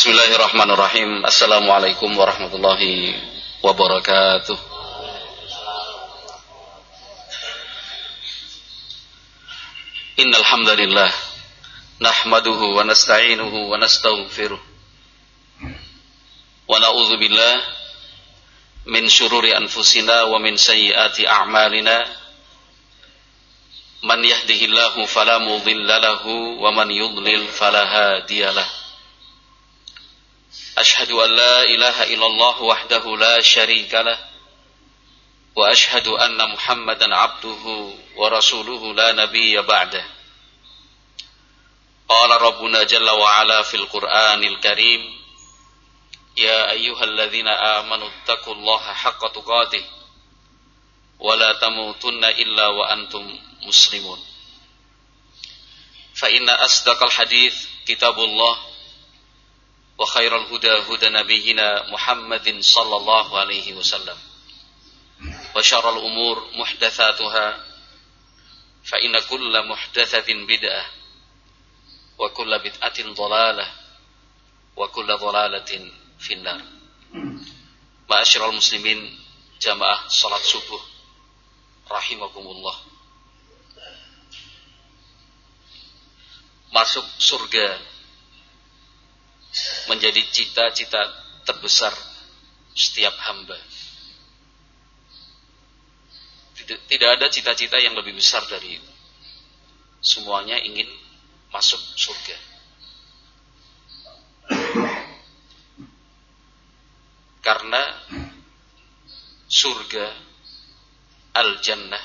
Bismillahirrahmanirrahim. 0.00 1.28
Assalamualaikum 1.28 2.08
warahmatullahi 2.16 3.20
wabarakatuh. 3.60 4.56
Innal 10.24 10.40
hamdalillah 10.40 11.12
nahmaduhu 12.00 12.80
wa 12.80 12.88
nasta'inuhu 12.88 13.68
wa 13.68 13.76
nastaghfiruh. 13.76 14.56
Wa 15.68 16.80
na'udzu 16.80 17.20
billah 17.20 17.60
min 18.88 19.04
syururi 19.04 19.52
anfusina 19.52 20.32
wa 20.32 20.40
min 20.40 20.56
sayyiati 20.56 21.28
a'malina. 21.28 22.08
Man 24.08 24.24
yahdihillahu 24.24 25.04
fala 25.04 25.44
mudilla 25.44 26.00
lahu 26.00 26.56
wa 26.56 26.72
man 26.72 26.88
yudlil 26.88 27.52
fala 27.52 27.84
hadiyalah. 27.84 28.79
أشهد 30.78 31.10
أن 31.10 31.30
لا 31.30 31.62
إله 31.62 32.14
إلا 32.14 32.26
الله 32.26 32.62
وحده 32.62 33.16
لا 33.16 33.40
شريك 33.40 33.94
له 33.94 34.18
وأشهد 35.56 36.06
أن 36.06 36.52
محمدا 36.52 37.16
عبده 37.16 37.94
ورسوله 38.16 38.94
لا 38.94 39.12
نبي 39.12 39.60
بعده. 39.60 40.04
قال 42.08 42.30
ربنا 42.42 42.82
جل 42.82 43.10
وعلا 43.10 43.62
في 43.62 43.74
القرآن 43.74 44.44
الكريم 44.44 45.20
يا 46.36 46.70
أيها 46.70 47.04
الذين 47.04 47.48
آمنوا 47.48 48.08
اتقوا 48.08 48.54
الله 48.54 48.92
حق 48.92 49.32
تقاته 49.32 49.84
ولا 51.18 51.52
تموتن 51.52 52.24
إلا 52.24 52.66
وأنتم 52.66 53.38
مسلمون. 53.62 54.24
فإن 56.14 56.50
أصدق 56.50 57.02
الحديث 57.02 57.66
كتاب 57.86 58.18
الله 58.18 58.69
وخير 59.99 60.37
الهدى 60.37 60.71
هدى 60.91 61.09
نبينا 61.09 61.89
محمد 61.91 62.59
صلى 62.61 62.95
الله 62.97 63.39
عليه 63.39 63.73
وسلم 63.73 64.17
وشر 65.55 65.85
الأمور 65.97 66.49
محدثاتها 66.55 67.65
فإن 68.83 69.19
كل 69.19 69.67
محدثة 69.67 70.27
بدعة 70.47 70.85
وكل 72.17 72.59
بدعة 72.59 73.13
ضلالة 73.13 73.67
وكل 74.75 75.17
ضلالة 75.17 75.91
في 76.19 76.33
النار 76.33 76.61
معاشر 78.09 78.49
المسلمين 78.49 79.19
جماعة 79.61 80.07
صلاة 80.07 80.43
subuh 80.43 80.83
rahimakumullah 81.89 82.75
masuk 86.75 87.05
surga 87.21 87.79
menjadi 89.90 90.22
cita-cita 90.30 91.00
terbesar 91.42 91.94
setiap 92.74 93.14
hamba. 93.26 93.58
Tidak 96.70 97.10
ada 97.18 97.26
cita-cita 97.26 97.82
yang 97.82 97.98
lebih 97.98 98.14
besar 98.14 98.46
dari 98.46 98.78
itu. 98.78 98.92
Semuanya 100.00 100.54
ingin 100.62 100.86
masuk 101.50 101.82
surga. 101.98 102.36
Karena 107.42 107.82
surga 109.50 110.06
al-jannah 111.34 112.04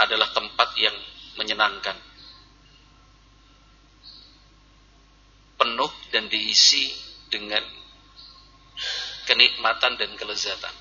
adalah 0.00 0.32
tempat 0.32 0.72
yang 0.80 0.96
menyenangkan 1.36 2.11
penuh 5.62 5.92
dan 6.10 6.26
diisi 6.26 6.90
dengan 7.30 7.62
kenikmatan 9.30 9.94
dan 9.94 10.10
kelezatan. 10.18 10.74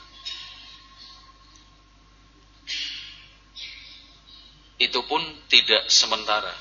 Itu 4.81 5.05
pun 5.05 5.21
tidak 5.45 5.85
sementara, 5.93 6.57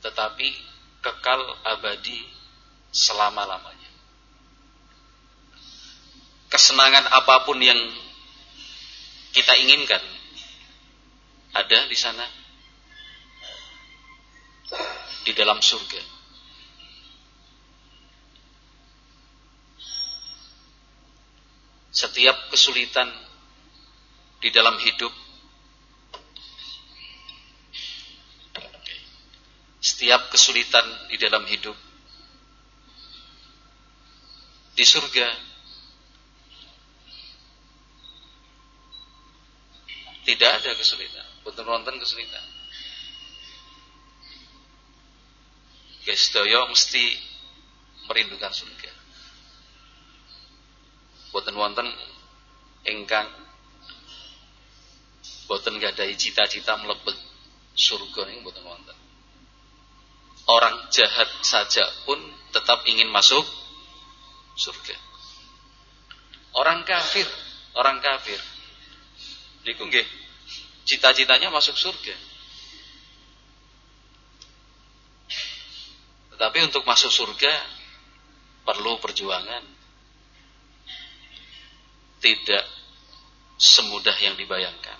tetapi 0.00 0.48
kekal 1.04 1.60
abadi 1.68 2.24
selama-lamanya. 2.88 3.92
Kesenangan 6.48 7.04
apa 7.12 7.44
pun 7.44 7.60
yang 7.60 7.76
kita 9.36 9.52
inginkan 9.60 10.00
ada 11.52 11.84
di 11.84 11.98
sana 12.00 12.24
di 15.28 15.36
dalam 15.36 15.60
surga. 15.60 16.17
Setiap 21.88 22.36
kesulitan 22.52 23.08
di 24.38 24.52
dalam 24.52 24.76
hidup 24.78 25.10
setiap 29.78 30.28
kesulitan 30.28 30.84
di 31.08 31.16
dalam 31.16 31.42
hidup 31.48 31.74
di 34.78 34.84
surga 34.86 35.26
tidak 40.28 40.60
ada 40.60 40.76
kesulitan. 40.76 41.24
Betul 41.40 41.64
nonton 41.64 41.96
kesulitan. 41.96 42.44
Guys 46.04 46.28
doyo 46.36 46.68
mesti 46.68 47.16
merindukan 48.12 48.52
surga 48.52 48.97
boten 51.48 51.64
wonten 51.64 51.88
ingkang 52.84 53.24
boten 55.48 55.80
gadai 55.80 56.12
cita-cita 56.12 56.76
mlebet 56.76 57.16
surga 57.72 58.28
ning 58.28 58.44
boten 58.44 58.60
wonten. 58.68 58.92
Orang 60.44 60.92
jahat 60.92 61.28
saja 61.40 61.88
pun 62.04 62.20
tetap 62.52 62.84
ingin 62.84 63.08
masuk 63.08 63.40
surga. 64.60 64.92
Orang 66.52 66.84
kafir, 66.84 67.24
orang 67.80 68.04
kafir. 68.04 68.40
Niku 69.64 69.88
nggih 69.88 70.04
cita-citanya 70.84 71.48
masuk 71.48 71.80
surga. 71.80 72.16
Tetapi 76.36 76.58
untuk 76.60 76.84
masuk 76.84 77.08
surga 77.08 77.52
perlu 78.68 79.00
perjuangan 79.00 79.77
tidak 82.18 82.64
semudah 83.58 84.14
yang 84.22 84.38
dibayangkan. 84.38 84.98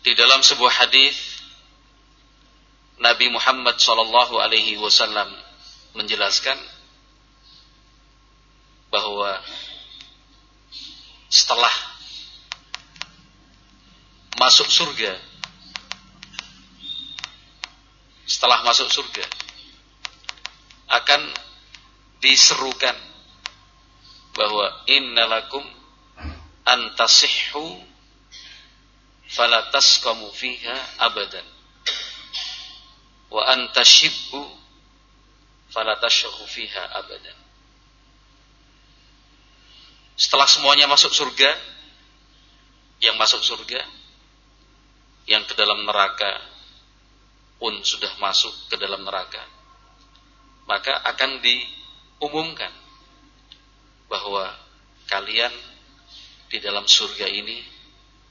Di 0.00 0.16
dalam 0.16 0.40
sebuah 0.40 0.72
hadis 0.84 1.40
Nabi 3.00 3.32
Muhammad 3.32 3.80
sallallahu 3.80 4.40
alaihi 4.40 4.76
wasallam 4.80 5.28
menjelaskan 5.96 6.56
bahwa 8.92 9.40
setelah 11.28 11.72
masuk 14.40 14.66
surga 14.66 15.14
setelah 18.24 18.62
masuk 18.64 18.88
surga 18.88 19.26
akan 20.90 21.20
diserukan 22.20 22.96
bahwa 24.36 24.66
innalakum 24.86 25.64
antasihhu 26.64 27.80
falatasqamu 29.32 30.28
fiha 30.32 30.76
abadan. 31.00 31.44
Wa 33.30 33.46
antashibbu 33.56 34.42
falatashahu 35.70 36.44
fiha 36.50 36.82
abadan. 36.98 37.38
Setelah 40.20 40.44
semuanya 40.44 40.84
masuk 40.90 41.14
surga 41.14 41.48
yang 43.00 43.16
masuk 43.16 43.40
surga 43.40 43.80
yang 45.24 45.46
ke 45.48 45.56
dalam 45.56 45.88
neraka 45.88 46.36
pun 47.56 47.72
sudah 47.80 48.12
masuk 48.20 48.52
ke 48.68 48.76
dalam 48.76 49.00
neraka 49.04 49.40
maka 50.68 51.00
akan 51.08 51.40
di 51.40 51.60
umumkan 52.20 52.72
bahwa 54.06 54.52
kalian 55.08 55.52
di 56.50 56.58
dalam 56.58 56.84
surga 56.84 57.26
ini 57.30 57.62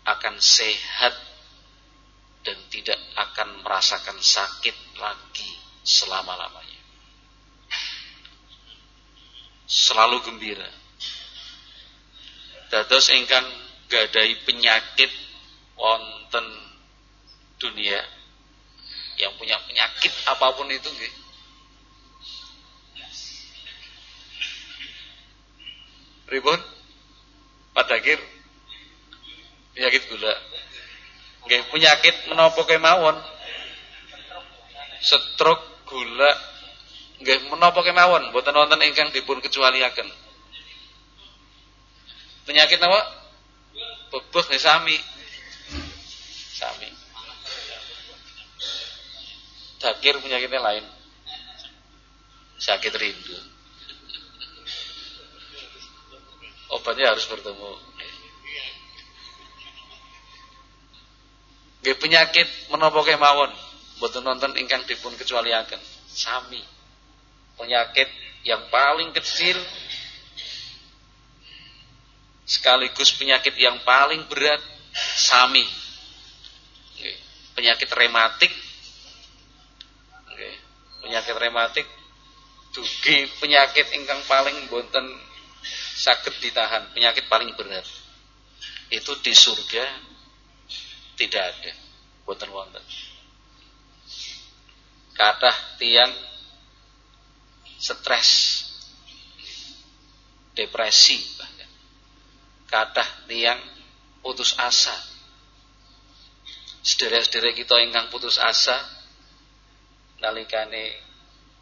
akan 0.06 0.36
sehat 0.38 1.16
dan 2.44 2.58
tidak 2.72 3.00
akan 3.16 3.62
merasakan 3.64 4.18
sakit 4.20 4.76
lagi 5.00 5.52
selama-lamanya. 5.84 6.82
Selalu 9.70 10.18
gembira. 10.26 10.70
Dados 12.70 13.10
engkang 13.14 13.46
gadai 13.90 14.38
penyakit 14.46 15.10
wonten 15.74 16.46
dunia 17.58 18.02
yang 19.20 19.34
punya 19.36 19.58
penyakit 19.66 20.14
apa 20.26 20.54
pun 20.54 20.70
itu 20.70 20.90
nggih. 20.90 21.14
Ribut? 26.30 26.62
Pada 27.74 27.98
akhir 27.98 28.22
penyakit 29.74 30.02
gula. 30.12 30.34
Nggih, 31.48 31.62
penyakit 31.74 32.16
menapa 32.30 32.62
kemawon? 32.68 33.18
Stroke, 35.00 35.88
gula, 35.88 36.32
nggih 37.24 37.50
menapa 37.50 37.80
kemawon, 37.82 38.30
mboten 38.30 38.54
wonten 38.54 38.84
ingkang 38.84 39.10
dipun 39.16 39.40
kecualiaken. 39.40 40.06
Penyakit 42.46 42.78
napa? 42.82 43.02
Bebek 44.10 44.46
nggih 44.50 44.62
sami. 44.62 44.98
Sami. 46.54 46.90
Dakir 49.80 50.20
penyakitnya 50.20 50.60
lain. 50.60 50.86
Sakit 52.60 52.92
rindu. 53.00 53.59
Obatnya 56.70 57.14
harus 57.14 57.26
bertemu. 57.26 57.72
Nggih 61.80 61.96
penyakit 61.98 62.48
menapa 62.70 63.00
kemawon, 63.02 63.52
mboten 63.98 64.22
nonton 64.22 64.52
ingkang 64.60 64.84
dipun 64.86 65.16
kecualiaken. 65.16 65.80
Sami. 66.10 66.62
Penyakit 67.56 68.08
yang 68.46 68.68
paling 68.70 69.12
kecil 69.16 69.58
sekaligus 72.46 73.14
penyakit 73.18 73.54
yang 73.58 73.82
paling 73.82 74.26
berat 74.30 74.62
sami. 75.18 75.66
Penyakit 77.56 77.92
rematik 77.92 78.52
penyakit 81.10 81.36
rematik 81.42 81.88
dugi 82.70 83.26
penyakit 83.42 83.88
ingkang 83.98 84.22
paling 84.30 84.54
bonten 84.70 85.10
sakit 86.00 86.40
ditahan, 86.40 86.96
penyakit 86.96 87.28
paling 87.28 87.52
berat. 87.60 87.84
Itu 88.88 89.20
di 89.20 89.36
surga 89.36 89.84
tidak 91.20 91.44
ada, 91.44 91.72
bonten 92.24 92.50
wonten. 92.56 92.82
Kadah 95.12 95.76
tiang 95.76 96.16
stres, 97.76 98.64
depresi 100.56 101.20
bahkan. 101.36 101.72
Kadah 102.72 103.10
tiang 103.28 103.60
putus 104.24 104.56
asa. 104.56 104.96
Sederek-sederek 106.80 107.60
kita 107.60 107.76
ingkang 107.84 108.08
putus 108.08 108.40
asa 108.40 108.80
nalikane 110.24 110.96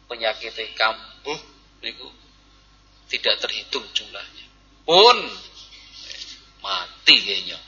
penyakit 0.06 0.54
kambuh 0.78 1.38
niku 1.82 2.06
tidak 3.08 3.40
terhitung 3.40 3.84
jumlahnya. 3.92 4.46
Pun 4.84 5.18
mati 6.64 7.16
kayaknya. 7.24 7.58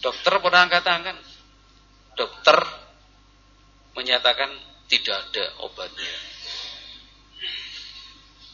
Dokter 0.00 0.32
pernah 0.40 0.60
angkat 0.64 0.82
tangan. 0.84 1.16
Dokter 2.16 2.58
menyatakan 3.96 4.52
tidak 4.88 5.16
ada 5.28 5.44
obatnya. 5.64 6.16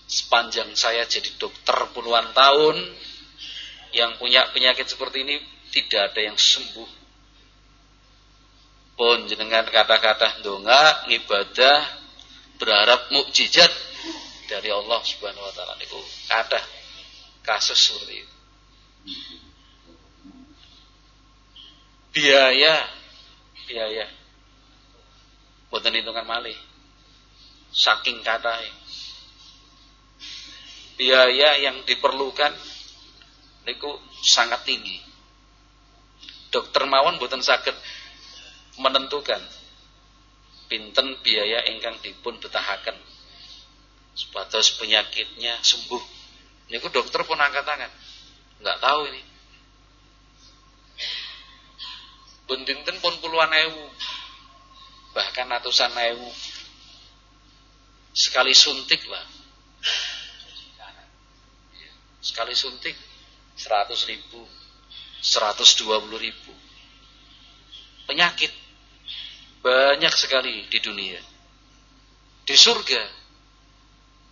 Sepanjang 0.07 0.71
saya 0.79 1.03
jadi 1.07 1.35
dokter 1.39 1.75
puluhan 1.91 2.31
tahun 2.31 2.79
yang 3.91 4.19
punya 4.19 4.51
penyakit 4.55 4.87
seperti 4.87 5.27
ini 5.27 5.37
tidak 5.75 6.15
ada 6.15 6.21
yang 6.31 6.39
sembuh 6.39 7.07
pun 8.97 9.29
jenengan 9.29 9.69
kata-kata 9.69 10.41
donga 10.41 11.05
ibadah 11.13 11.79
berharap 12.57 13.13
mukjizat 13.13 13.69
dari 14.47 14.71
Allah 14.71 15.03
Subhanahu 15.03 15.43
wa 15.43 15.53
taala 15.55 15.75
niku 15.77 15.99
kata 16.31 16.63
kasus 17.43 17.79
seperti 17.79 18.23
itu. 18.23 18.37
Biaya 22.17 22.75
biaya 23.67 24.07
boten 25.69 25.95
hitungan 25.95 26.27
malih. 26.27 26.57
Saking 27.77 28.25
kata 28.25 28.65
biaya 30.97 31.61
yang 31.61 31.85
diperlukan 31.85 32.55
niku 33.69 34.01
sangat 34.25 34.65
tinggi. 34.65 35.03
Dokter 36.49 36.89
mawon 36.89 37.21
boten 37.21 37.43
sakit 37.45 37.75
menentukan 38.81 39.43
pinten 40.67 41.21
biaya 41.21 41.63
ingkang 41.69 42.01
dipun 42.01 42.41
betahaken 42.41 42.97
sebatas 44.17 44.73
penyakitnya 44.81 45.61
sembuh. 45.61 46.03
Niku 46.73 46.89
dokter 46.89 47.23
pun 47.23 47.37
angkat 47.37 47.63
tangan. 47.63 47.93
Enggak 48.59 48.79
tahu 48.81 49.01
ini. 49.13 49.23
Bendinten 52.49 52.97
pun 53.05 53.15
puluhan 53.21 53.53
ewu. 53.53 53.85
Bahkan 55.13 55.47
ratusan 55.53 55.93
ewu. 56.17 56.31
Sekali 58.17 58.57
suntik 58.57 59.05
lah. 59.13 59.37
Sekali 62.27 62.59
suntik 62.59 62.97
100 63.55 64.11
ribu, 64.11 64.43
120 65.23 65.87
ribu. 66.19 66.53
Penyakit 68.11 68.51
banyak 69.63 70.11
sekali 70.11 70.67
di 70.67 70.79
dunia. 70.83 71.23
Di 72.43 72.57
surga. 72.59 73.26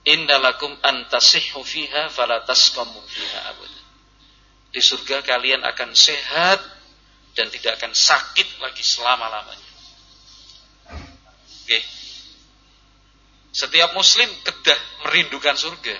Indalakum 0.04 0.68
antasihhu 0.84 1.64
fiha 1.64 2.12
falatasqamu 2.12 3.00
fiha 3.08 3.38
abad. 3.48 3.72
Di 4.68 4.80
surga 4.84 5.24
kalian 5.24 5.64
akan 5.64 5.96
sehat 5.96 6.60
dan 7.32 7.48
tidak 7.48 7.80
akan 7.80 7.96
sakit 7.96 8.60
lagi 8.60 8.84
selama-lamanya. 8.84 9.70
Oke. 11.64 11.80
Setiap 13.54 13.96
muslim 13.96 14.28
kedah 14.44 14.80
merindukan 15.08 15.56
surga. 15.56 15.96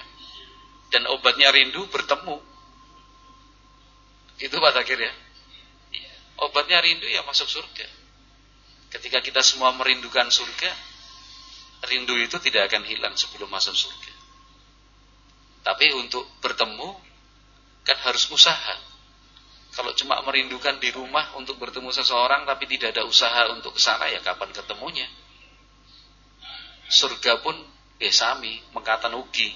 Dan 0.92 1.08
obatnya 1.10 1.48
rindu 1.50 1.88
bertemu. 1.88 2.38
Itu 4.38 4.56
pada 4.60 4.84
akhirnya. 4.84 5.10
Obatnya 6.44 6.82
rindu 6.82 7.08
ya 7.08 7.24
masuk 7.24 7.46
surga. 7.46 7.86
Ketika 8.94 9.22
kita 9.24 9.40
semua 9.42 9.74
merindukan 9.74 10.30
surga, 10.30 10.70
rindu 11.88 12.16
itu 12.18 12.36
tidak 12.40 12.72
akan 12.72 12.82
hilang 12.86 13.14
sebelum 13.16 13.48
masuk 13.50 13.74
surga. 13.74 14.12
Tapi 15.64 15.96
untuk 15.96 16.28
bertemu 16.44 16.92
kan 17.84 17.98
harus 18.04 18.28
usaha. 18.28 18.76
Kalau 19.74 19.90
cuma 19.96 20.22
merindukan 20.22 20.78
di 20.78 20.94
rumah 20.94 21.34
untuk 21.34 21.58
bertemu 21.58 21.90
seseorang 21.90 22.46
tapi 22.46 22.68
tidak 22.70 22.94
ada 22.94 23.02
usaha 23.08 23.50
untuk 23.50 23.74
ke 23.74 23.80
sana 23.82 24.06
ya 24.06 24.22
kapan 24.22 24.54
ketemunya? 24.54 25.08
Surga 26.86 27.42
pun 27.42 27.56
ya 27.98 28.12
sami, 28.12 28.60
mengkatan 28.70 29.16
ugi. 29.18 29.50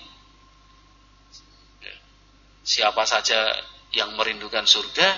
Siapa 2.64 3.04
saja 3.08 3.52
yang 3.94 4.12
merindukan 4.18 4.66
surga 4.68 5.08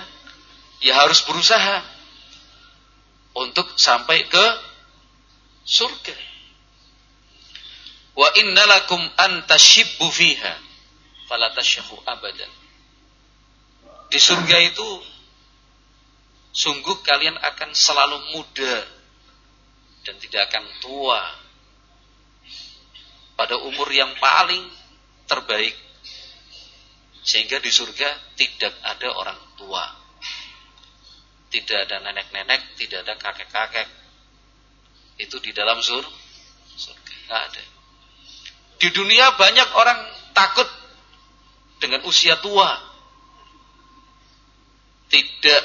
ya 0.79 0.93
harus 1.01 1.23
berusaha 1.27 1.83
untuk 3.35 3.73
sampai 3.79 4.27
ke 4.27 4.45
surga. 5.65 6.30
Wa 8.11 8.27
innalakum 8.35 8.99
an 9.17 9.47
tashibbu 9.47 10.07
fiha 10.11 10.53
fala 11.31 11.55
tasyahu 11.55 11.95
abadan. 12.03 12.51
Di 14.11 14.19
surga 14.19 14.57
itu 14.67 14.89
sungguh 16.51 16.99
kalian 16.99 17.39
akan 17.39 17.71
selalu 17.71 18.35
muda 18.35 18.75
dan 20.03 20.19
tidak 20.19 20.51
akan 20.51 20.65
tua 20.83 21.21
pada 23.39 23.55
umur 23.63 23.87
yang 23.87 24.11
paling 24.19 24.67
terbaik. 25.31 25.73
Sehingga 27.23 27.63
di 27.63 27.71
surga 27.71 28.35
tidak 28.35 28.75
ada 28.83 29.07
orang 29.15 29.39
tua. 29.55 29.85
Tidak 31.47 31.77
ada 31.87 32.03
nenek-nenek, 32.03 32.75
tidak 32.75 33.07
ada 33.07 33.13
kakek-kakek. 33.15 33.87
Itu 35.21 35.39
di 35.39 35.55
dalam 35.55 35.79
sur 35.79 36.03
surga. 36.75 37.13
Tidak 37.15 37.39
ada. 37.47 37.63
Di 38.81 38.89
dunia 38.89 39.37
banyak 39.37 39.69
orang 39.77 39.99
takut 40.33 40.65
dengan 41.77 42.01
usia 42.09 42.41
tua. 42.41 42.69
Tidak 45.05 45.63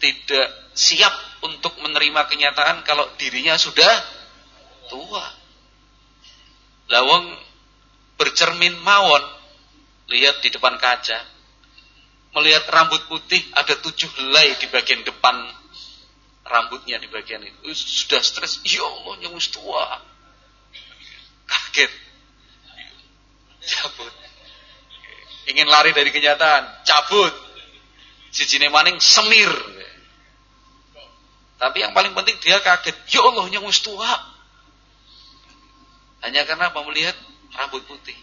tidak 0.00 0.46
siap 0.72 1.12
untuk 1.44 1.76
menerima 1.84 2.24
kenyataan 2.24 2.80
kalau 2.88 3.04
dirinya 3.20 3.60
sudah 3.60 3.92
tua. 4.88 5.24
Lawang 6.88 7.36
bercermin 8.16 8.76
mawon 8.80 9.24
lihat 10.08 10.40
di 10.44 10.52
depan 10.52 10.76
kaca 10.76 11.18
melihat 12.34 12.66
rambut 12.68 13.04
putih 13.08 13.40
ada 13.54 13.78
tujuh 13.78 14.10
helai 14.20 14.58
di 14.58 14.66
bagian 14.68 15.00
depan 15.06 15.34
rambutnya 16.44 17.00
di 17.00 17.08
bagian 17.08 17.40
itu. 17.40 17.72
Sudah 17.72 18.20
stres, 18.20 18.60
ya 18.66 18.84
Allah 18.84 19.16
yang 19.24 19.34
tua. 19.48 20.02
Kaget. 21.48 22.03
Cabut. 23.64 24.14
Ingin 25.48 25.68
lari 25.68 25.92
dari 25.92 26.08
kenyataan, 26.08 26.84
cabut. 26.84 27.32
Si 28.34 28.44
maning 28.58 28.98
semir. 28.98 29.52
Tapi 31.60 31.80
yang 31.80 31.94
paling 31.94 32.12
penting 32.12 32.36
dia 32.42 32.58
kaget, 32.60 32.96
ya 33.08 33.20
Allah 33.22 33.46
yang 33.48 33.64
tua. 33.70 34.10
Hanya 36.24 36.42
karena 36.48 36.72
apa 36.72 36.80
melihat 36.88 37.14
rambut 37.54 37.84
putih. 37.86 38.16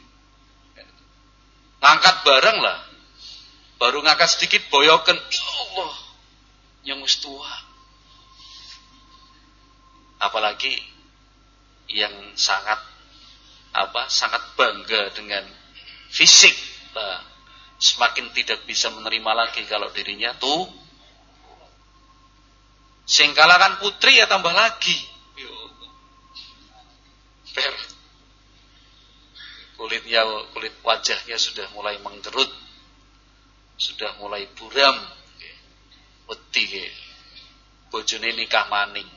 Ngangkat 1.80 2.16
barang 2.28 2.58
lah. 2.60 2.80
Baru 3.82 4.06
ngangkat 4.06 4.38
sedikit 4.38 4.62
boyokan, 4.70 5.18
ya 5.18 5.46
Allah 5.46 5.94
yang 6.86 7.02
tua 7.06 7.72
apalagi 10.22 10.78
yang 11.90 12.14
sangat 12.38 12.78
apa 13.72 14.12
sangat 14.12 14.44
bangga 14.60 15.16
dengan 15.16 15.48
fisik 16.12 16.54
nah, 16.92 17.24
semakin 17.80 18.30
tidak 18.36 18.68
bisa 18.68 18.92
menerima 18.92 19.32
lagi 19.32 19.64
kalau 19.66 19.88
dirinya 19.96 20.36
tuh 20.36 20.82
singkala 23.12 23.60
kan 23.60 23.76
putri 23.84 24.16
ya 24.16 24.26
tambah 24.32 24.56
lagi. 24.56 24.96
Per 27.52 27.74
kulitnya 29.76 30.24
kulit 30.56 30.72
wajahnya 30.86 31.36
sudah 31.36 31.68
mulai 31.76 32.00
mengkerut 32.00 32.48
sudah 33.76 34.16
mulai 34.22 34.48
buram. 34.56 34.96
Wedi 36.32 36.88
bojone 37.92 38.32
nikah 38.40 38.72
maning. 38.72 39.10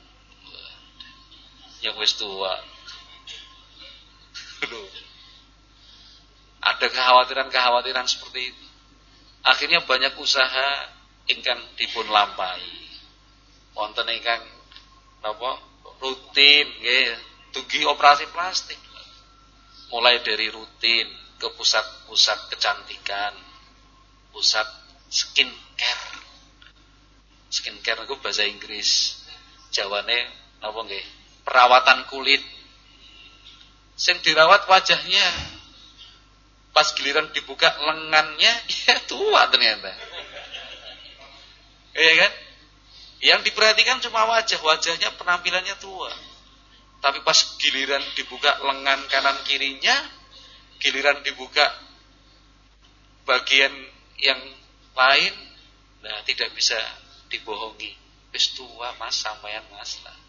Yang 1.84 1.94
wis 2.00 2.12
tua. 2.18 2.73
Ada 6.64 6.86
kekhawatiran-kekhawatiran 6.88 8.08
seperti 8.08 8.52
itu. 8.52 8.64
Akhirnya 9.44 9.84
banyak 9.84 10.16
usaha 10.16 10.88
ingkang 11.28 11.60
dipun 11.76 12.08
lampai. 12.08 12.64
Wonten 13.76 14.08
ingkang 14.08 14.40
napa 15.20 15.60
rutin 16.00 16.66
nggih 16.80 17.12
dugi 17.52 17.84
operasi 17.84 18.24
plastik. 18.32 18.80
Mulai 19.92 20.24
dari 20.24 20.48
rutin 20.48 21.06
ke 21.36 21.48
pusat-pusat 21.52 22.48
kecantikan, 22.48 23.36
pusat 24.32 24.66
skincare. 25.12 26.16
Skincare 27.52 28.08
itu 28.08 28.16
bahasa 28.18 28.48
Inggris. 28.48 29.20
Jawane 29.68 30.18
napa 30.64 30.80
nggih? 30.88 31.24
perawatan 31.44 32.08
kulit. 32.08 32.40
Sing 33.94 34.18
dirawat 34.22 34.66
wajahnya. 34.66 35.26
Pas 36.74 36.90
giliran 36.98 37.30
dibuka 37.30 37.70
lengannya, 37.78 38.52
ya 38.86 38.96
tua 39.06 39.46
ternyata. 39.46 39.94
Iya 41.94 42.12
kan? 42.18 42.32
Yang 43.22 43.40
diperhatikan 43.50 44.02
cuma 44.02 44.26
wajah, 44.26 44.58
wajahnya 44.58 45.14
penampilannya 45.14 45.78
tua. 45.78 46.10
Tapi 46.98 47.22
pas 47.22 47.38
giliran 47.62 48.02
dibuka 48.18 48.58
lengan 48.66 49.06
kanan 49.06 49.38
kirinya, 49.46 49.94
giliran 50.82 51.22
dibuka 51.22 51.62
bagian 53.22 53.70
yang 54.18 54.40
lain, 54.98 55.34
nah 56.02 56.18
tidak 56.26 56.50
bisa 56.58 56.76
dibohongi. 57.30 57.94
Wis 58.34 58.58
tua 58.58 58.90
mas 58.98 59.14
sampean 59.14 59.62
mas 59.70 60.02
lah 60.02 60.24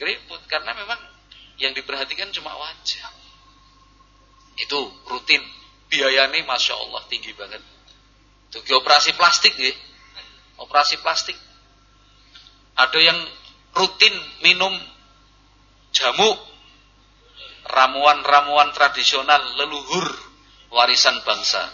keriput 0.00 0.40
karena 0.48 0.72
memang 0.72 0.96
yang 1.60 1.76
diperhatikan 1.76 2.32
cuma 2.32 2.56
wajah. 2.56 3.12
Itu 4.56 4.88
rutin. 5.04 5.44
Biayanya 5.92 6.40
Masya 6.48 6.74
Allah 6.80 7.04
tinggi 7.12 7.36
banget. 7.36 7.60
Itu 8.48 8.80
operasi 8.80 9.12
plastik 9.20 9.52
ya. 9.60 9.74
Operasi 10.64 10.96
plastik. 11.04 11.36
Ada 12.80 12.96
yang 12.96 13.18
rutin 13.76 14.14
minum 14.40 14.72
jamu 15.92 16.30
ramuan-ramuan 17.68 18.72
tradisional 18.72 19.42
leluhur 19.60 20.08
warisan 20.72 21.20
bangsa. 21.26 21.68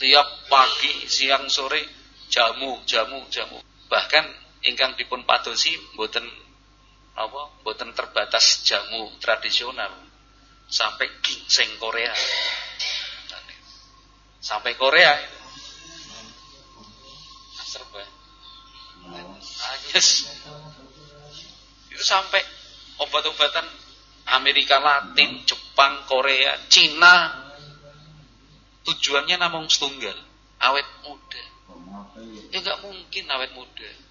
Tiap 0.00 0.28
pagi, 0.48 1.04
siang, 1.04 1.44
sore 1.52 1.84
jamu, 2.32 2.80
jamu, 2.88 3.20
jamu. 3.28 3.60
Bahkan 3.92 4.24
ingkang 4.64 4.96
dipun 4.96 5.28
padosi 5.28 5.76
mboten 5.92 6.24
apa? 7.20 7.42
Boten 7.60 7.92
terbatas 7.92 8.64
jamu 8.64 9.12
tradisional. 9.20 9.92
Sampai 10.70 11.10
ginseng 11.20 11.68
Korea. 11.76 12.14
Sampai 14.40 14.72
Korea. 14.78 15.12
Serba 17.60 18.02
anyes 19.60 20.26
itu 21.90 22.02
sampai 22.02 22.42
obat-obatan 23.02 23.66
Amerika 24.30 24.80
Latin 24.80 25.44
Jepang 25.44 26.06
Korea 26.08 26.56
Cina. 26.72 27.36
Tujuannya 28.80 29.36
namung 29.36 29.68
setunggal. 29.68 30.16
Awet 30.60 30.88
muda. 31.04 31.42
Ya 32.50 32.58
nggak 32.64 32.80
mungkin 32.82 33.24
awet 33.28 33.52
muda 33.54 34.09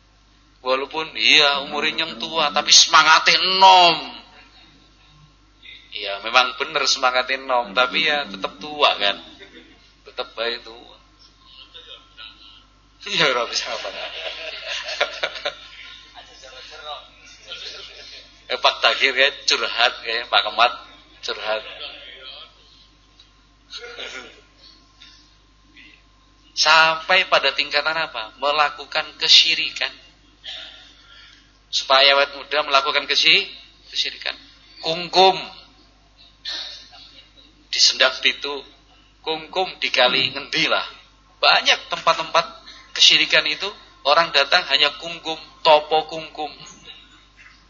Walaupun 0.60 1.16
iya 1.16 1.64
umurnya 1.64 2.04
yang 2.04 2.20
tua 2.20 2.52
tapi 2.52 2.76
semangatnya 2.76 3.40
enom. 3.40 3.98
Iya 5.96 6.20
memang 6.20 6.60
benar 6.60 6.84
semangatnya 6.84 7.40
enom 7.40 7.72
tapi 7.72 8.04
ya 8.04 8.28
tetap 8.28 8.60
tua 8.60 8.92
kan. 9.00 9.16
Tetap 10.04 10.36
baik 10.36 10.68
tua. 10.68 10.96
Iya 13.08 13.24
ora 13.32 13.48
bisa 13.48 13.72
apa. 13.72 13.88
Eh 18.50 18.58
Pak 18.58 18.76
Takir 18.84 19.16
kayak 19.16 19.46
curhat 19.48 19.94
kayak 20.04 20.28
Pak 20.28 20.42
Kemat 20.44 20.74
curhat. 21.24 21.64
Sampai 26.52 27.24
pada 27.32 27.56
tingkatan 27.56 27.96
apa? 27.96 28.36
Melakukan 28.36 29.08
kesyirikan 29.16 30.09
supaya 31.70 32.18
awet 32.18 32.34
muda 32.38 32.66
melakukan 32.66 33.06
kesyirikan. 33.06 34.36
Kungkum 34.82 35.38
disendak 37.70 38.18
itu 38.26 38.66
kungkum 39.22 39.78
dikali 39.78 40.34
ngendi 40.34 40.66
lah. 40.66 40.86
Banyak 41.40 41.88
tempat-tempat 41.88 42.46
kesyirikan 42.98 43.46
itu 43.48 43.70
orang 44.04 44.34
datang 44.36 44.66
hanya 44.74 44.92
kungkum, 45.00 45.38
topo 45.64 46.10
kungkum. 46.10 46.52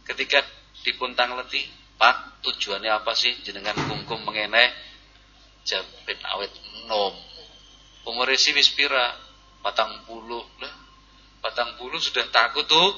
Ketika 0.08 0.42
dipuntang 0.82 1.38
letih, 1.38 1.62
Pak, 2.00 2.42
tujuannya 2.42 2.90
apa 2.90 3.14
sih 3.14 3.36
jenengan 3.46 3.78
kungkum 3.78 4.26
mengenai 4.26 4.74
jampin 5.68 6.18
awet 6.34 6.50
nom. 6.88 7.14
Umur 8.08 8.32
si 8.40 8.56
wispira 8.56 9.14
patang 9.62 10.02
bulu 10.08 10.42
lah. 10.64 10.74
Patang 11.44 11.78
bulu 11.78 12.02
sudah 12.02 12.26
takut 12.34 12.66
tuh 12.66 12.90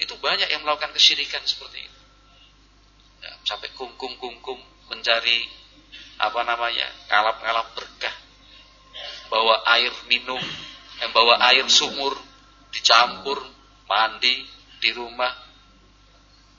itu 0.00 0.14
banyak 0.16 0.48
yang 0.48 0.64
melakukan 0.64 0.92
kesyirikan 0.96 1.44
seperti 1.44 1.84
itu. 1.84 2.00
Ya, 3.20 3.32
sampai 3.44 3.68
kungkum-kungkum 3.76 4.56
mencari 4.88 5.44
apa 6.20 6.40
namanya 6.44 6.88
kalap-kalap 7.08 7.72
berkah, 7.76 8.16
bawa 9.28 9.60
air 9.76 9.92
minum, 10.08 10.40
yang 11.00 11.10
bawa 11.12 11.40
air 11.52 11.68
sumur 11.68 12.16
dicampur 12.72 13.40
mandi 13.88 14.44
di 14.80 14.90
rumah, 14.96 15.32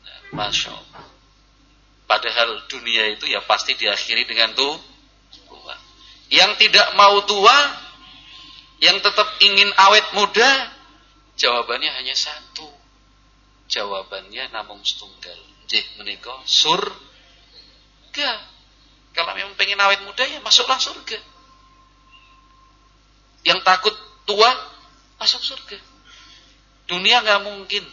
ya, 0.05 0.15
masya 0.37 0.73
Allah. 0.73 1.05
Padahal 2.05 2.67
dunia 2.67 3.15
itu 3.15 3.25
ya 3.29 3.39
pasti 3.47 3.73
diakhiri 3.73 4.27
dengan 4.27 4.51
tuh 4.53 4.75
tua. 5.47 5.75
Yang 6.27 6.67
tidak 6.67 6.87
mau 6.99 7.23
tua, 7.23 7.57
yang 8.83 8.99
tetap 8.99 9.27
ingin 9.39 9.69
awet 9.79 10.05
muda, 10.13 10.49
jawabannya 11.39 11.89
hanya 12.01 12.13
satu 12.13 12.80
Jawabannya 13.71 14.51
namung 14.51 14.83
setunggal. 14.83 15.39
Jih 15.71 15.83
menika 15.95 16.35
surga. 16.43 18.31
Kalau 19.15 19.31
memang 19.31 19.55
pengen 19.55 19.79
awet 19.79 20.03
muda 20.03 20.27
ya 20.27 20.43
masuklah 20.43 20.75
surga. 20.75 21.15
Yang 23.47 23.59
takut 23.63 23.95
tua 24.27 24.51
masuk 25.15 25.39
surga. 25.39 25.79
Dunia 26.91 27.23
nggak 27.23 27.47
mungkin 27.47 27.83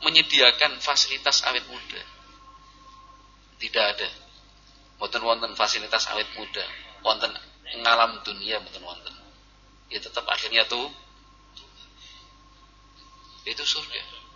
menyediakan 0.00 0.80
fasilitas 0.80 1.44
awet 1.44 1.68
muda. 1.68 2.00
Tidak 3.60 3.84
ada. 3.84 4.08
Wonten 4.96 5.20
wonten 5.20 5.52
fasilitas 5.52 6.08
awet 6.08 6.28
muda. 6.40 6.64
Wonten 7.04 7.36
ngalam 7.84 8.24
dunia 8.24 8.64
wonten 8.64 8.80
wonten. 8.80 9.14
ya 9.88 9.96
tetap 10.04 10.24
akhirnya 10.28 10.68
tuh 10.68 10.84
itu 13.48 13.64
surga 13.64 14.27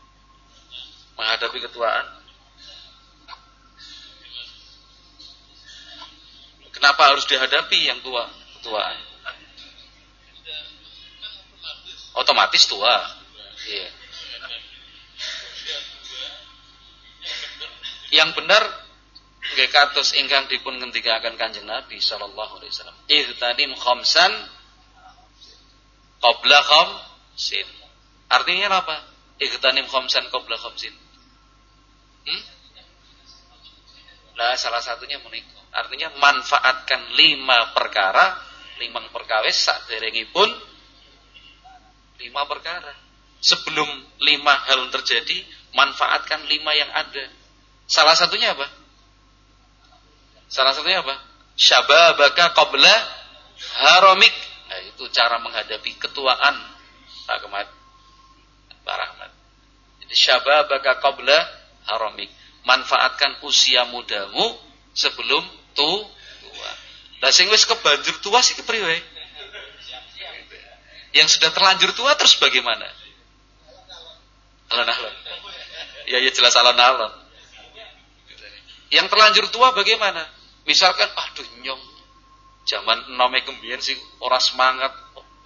menghadapi 1.16 1.59
ketuaan? 1.69 2.07
Kenapa 6.73 7.14
harus 7.14 7.28
dihadapi 7.31 7.78
yang 7.78 8.02
tua 8.02 8.26
ketuaan? 8.59 8.99
Otomatis 12.19 12.66
tua. 12.66 12.97
Iya. 13.71 13.88
Yang 18.12 18.31
benar 18.35 18.62
kados 19.73 20.12
ingkang 20.19 20.49
dipun 20.50 20.81
ngendikaken 20.81 21.38
Kanjeng 21.38 21.64
Nabi 21.71 22.02
sallallahu 22.02 22.61
alaihi 22.61 22.73
wasallam. 22.73 22.99
Ihtanim 23.09 23.73
khamsan 23.78 24.33
qabla 26.19 26.59
khamsin. 26.66 27.69
Artinya 28.26 28.83
apa? 28.83 28.97
Ihtanim 29.38 29.87
khamsan 29.87 30.28
qabla 30.35 30.57
khamsin 30.61 31.01
hmm? 32.26 32.42
Nah, 34.32 34.56
salah 34.56 34.80
satunya 34.80 35.20
menikah. 35.22 35.62
Artinya 35.72 36.12
manfaatkan 36.20 37.16
lima 37.16 37.72
perkara, 37.72 38.36
lima 38.80 39.00
perkawis 39.08 39.56
sak 39.56 39.88
pun 40.32 40.48
lima 42.20 42.42
perkara. 42.44 42.92
Sebelum 43.42 43.88
lima 44.22 44.54
hal 44.70 44.86
terjadi, 44.92 45.42
manfaatkan 45.74 46.46
lima 46.46 46.70
yang 46.76 46.90
ada. 46.92 47.24
Salah 47.88 48.14
satunya 48.14 48.54
apa? 48.54 48.66
Salah 50.46 50.76
satunya 50.76 51.00
apa? 51.00 51.16
Syababaka 51.56 52.54
qabla 52.54 52.94
haramik. 53.82 54.34
Nah, 54.68 54.80
itu 54.88 55.04
cara 55.10 55.40
menghadapi 55.40 55.90
ketuaan 55.98 56.54
Pak 57.26 57.38
Kemat. 57.42 57.68
Pak 58.82 58.96
Rahmat. 58.98 59.30
Jadi 60.04 60.14
syababaka 60.14 61.00
qabla 61.00 61.62
haramik. 61.86 62.30
Manfaatkan 62.62 63.42
usia 63.42 63.82
mudamu 63.90 64.54
sebelum 64.94 65.42
tu 65.74 65.90
tua. 66.42 66.70
Lah 67.22 67.30
sing 67.34 67.50
wis 67.50 67.66
kebanjur 67.66 68.18
tua 68.22 68.38
sih 68.44 68.54
kepriwe? 68.58 69.02
Yang 71.12 71.38
sudah 71.38 71.50
terlanjur 71.52 71.92
tua 71.92 72.16
terus 72.16 72.38
bagaimana? 72.40 72.88
Alon-alon. 74.72 75.14
Ya 76.08 76.18
ya 76.22 76.30
jelas 76.32 76.56
alon-alon. 76.56 77.12
Yang 78.92 79.06
terlanjur 79.12 79.44
tua 79.52 79.72
bagaimana? 79.76 80.24
Misalkan, 80.62 81.08
aduh 81.10 81.48
nyong, 81.64 81.82
zaman 82.68 83.18
nome 83.18 83.42
kembian 83.42 83.80
sih 83.82 83.96
orang 84.22 84.40
semangat, 84.40 84.92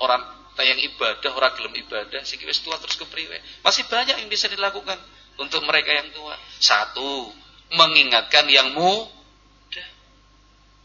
orang 0.02 0.23
tayang 0.59 0.76
ibadah, 0.83 1.31
orang 1.33 1.52
gelem 1.57 1.75
ibadah, 1.87 2.21
sih 2.26 2.37
wis 2.45 2.61
tua 2.62 2.76
terus 2.78 2.99
kepriwe. 2.99 3.38
Masih 3.62 3.87
banyak 3.87 4.23
yang 4.23 4.31
bisa 4.31 4.47
dilakukan 4.50 4.99
untuk 5.40 5.62
mereka 5.64 5.93
yang 5.93 6.09
tua. 6.12 6.35
Satu, 6.59 7.33
mengingatkan 7.73 8.47
yang 8.49 8.73
muda. 8.73 9.85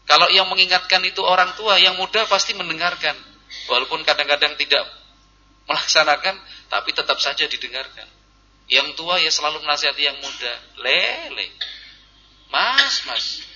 Kalau 0.08 0.28
yang 0.32 0.48
mengingatkan 0.50 1.00
itu 1.06 1.22
orang 1.24 1.54
tua, 1.56 1.78
yang 1.78 1.96
muda 1.96 2.26
pasti 2.28 2.52
mendengarkan. 2.56 3.14
Walaupun 3.68 4.02
kadang-kadang 4.02 4.56
tidak 4.56 4.84
melaksanakan, 5.68 6.36
tapi 6.68 6.90
tetap 6.92 7.16
saja 7.20 7.44
didengarkan. 7.48 8.08
Yang 8.68 8.96
tua 8.96 9.20
ya 9.20 9.28
selalu 9.28 9.60
menasihati 9.64 10.02
yang 10.02 10.16
muda. 10.20 10.52
Lele. 10.80 11.48
Mas, 12.48 13.04
mas 13.08 13.52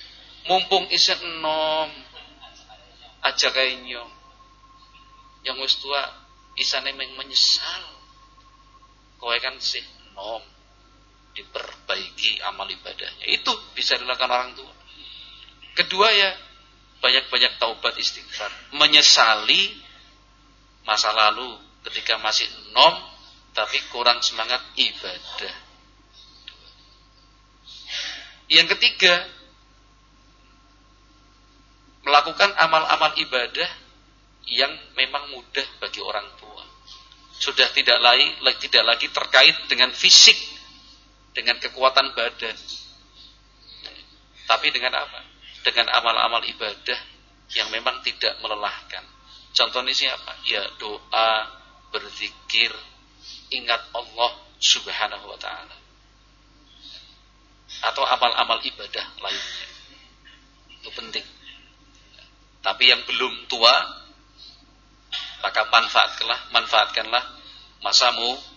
mumpung 0.47 0.87
isen 0.87 1.19
enom 1.19 1.91
aja 3.19 3.51
nyong 3.51 4.11
yang 5.43 5.59
wis 5.59 5.75
tua 5.83 6.01
isane 6.55 6.95
menyesal 6.95 7.83
kowe 9.19 9.35
kan 9.43 9.59
sih 9.59 9.83
enom 9.83 10.39
diperbaiki 11.37 12.41
amal 12.49 12.65
ibadahnya. 12.65 13.29
Itu 13.29 13.53
bisa 13.77 13.93
dilakukan 14.01 14.31
orang 14.33 14.51
tua. 14.57 14.73
Kedua 15.77 16.09
ya 16.09 16.33
banyak-banyak 16.97 17.61
taubat 17.61 17.93
istighfar. 18.01 18.49
Menyesali 18.73 19.77
masa 20.81 21.13
lalu 21.13 21.61
ketika 21.85 22.17
masih 22.17 22.49
enom 22.49 22.95
tapi 23.53 23.77
kurang 23.93 24.21
semangat 24.25 24.61
ibadah. 24.73 25.55
Yang 28.47 28.77
ketiga 28.77 29.27
melakukan 32.07 32.55
amal-amal 32.55 33.11
ibadah 33.19 33.69
yang 34.47 34.71
memang 34.95 35.35
mudah 35.35 35.67
bagi 35.83 35.99
orang 35.99 36.25
tua. 36.39 36.63
Sudah 37.37 37.67
tidak 37.75 37.99
lagi 37.99 38.33
tidak 38.63 38.83
lagi 38.87 39.11
terkait 39.11 39.53
dengan 39.67 39.91
fisik, 39.91 40.39
dengan 41.37 41.61
kekuatan 41.61 42.17
badan. 42.17 42.57
Tapi 44.49 44.67
dengan 44.73 44.97
apa? 44.97 45.21
Dengan 45.61 45.93
amal-amal 45.93 46.41
ibadah 46.49 46.97
yang 47.53 47.69
memang 47.69 48.01
tidak 48.01 48.41
melelahkan. 48.41 49.05
Contohnya 49.53 49.93
siapa? 49.93 50.33
Ya 50.49 50.65
doa, 50.81 51.29
berzikir, 51.93 52.73
ingat 53.53 53.85
Allah 53.93 54.33
Subhanahu 54.57 55.29
wa 55.29 55.37
taala. 55.37 55.77
Atau 57.85 58.01
amal-amal 58.01 58.57
ibadah 58.65 59.05
lainnya. 59.21 59.67
Itu 60.81 60.89
penting. 60.97 61.25
Tapi 62.65 62.83
yang 62.89 63.05
belum 63.05 63.45
tua, 63.45 63.75
maka 65.45 65.61
manfaatkanlah, 65.69 66.49
manfaatkanlah 66.49 67.23
masamu 67.85 68.56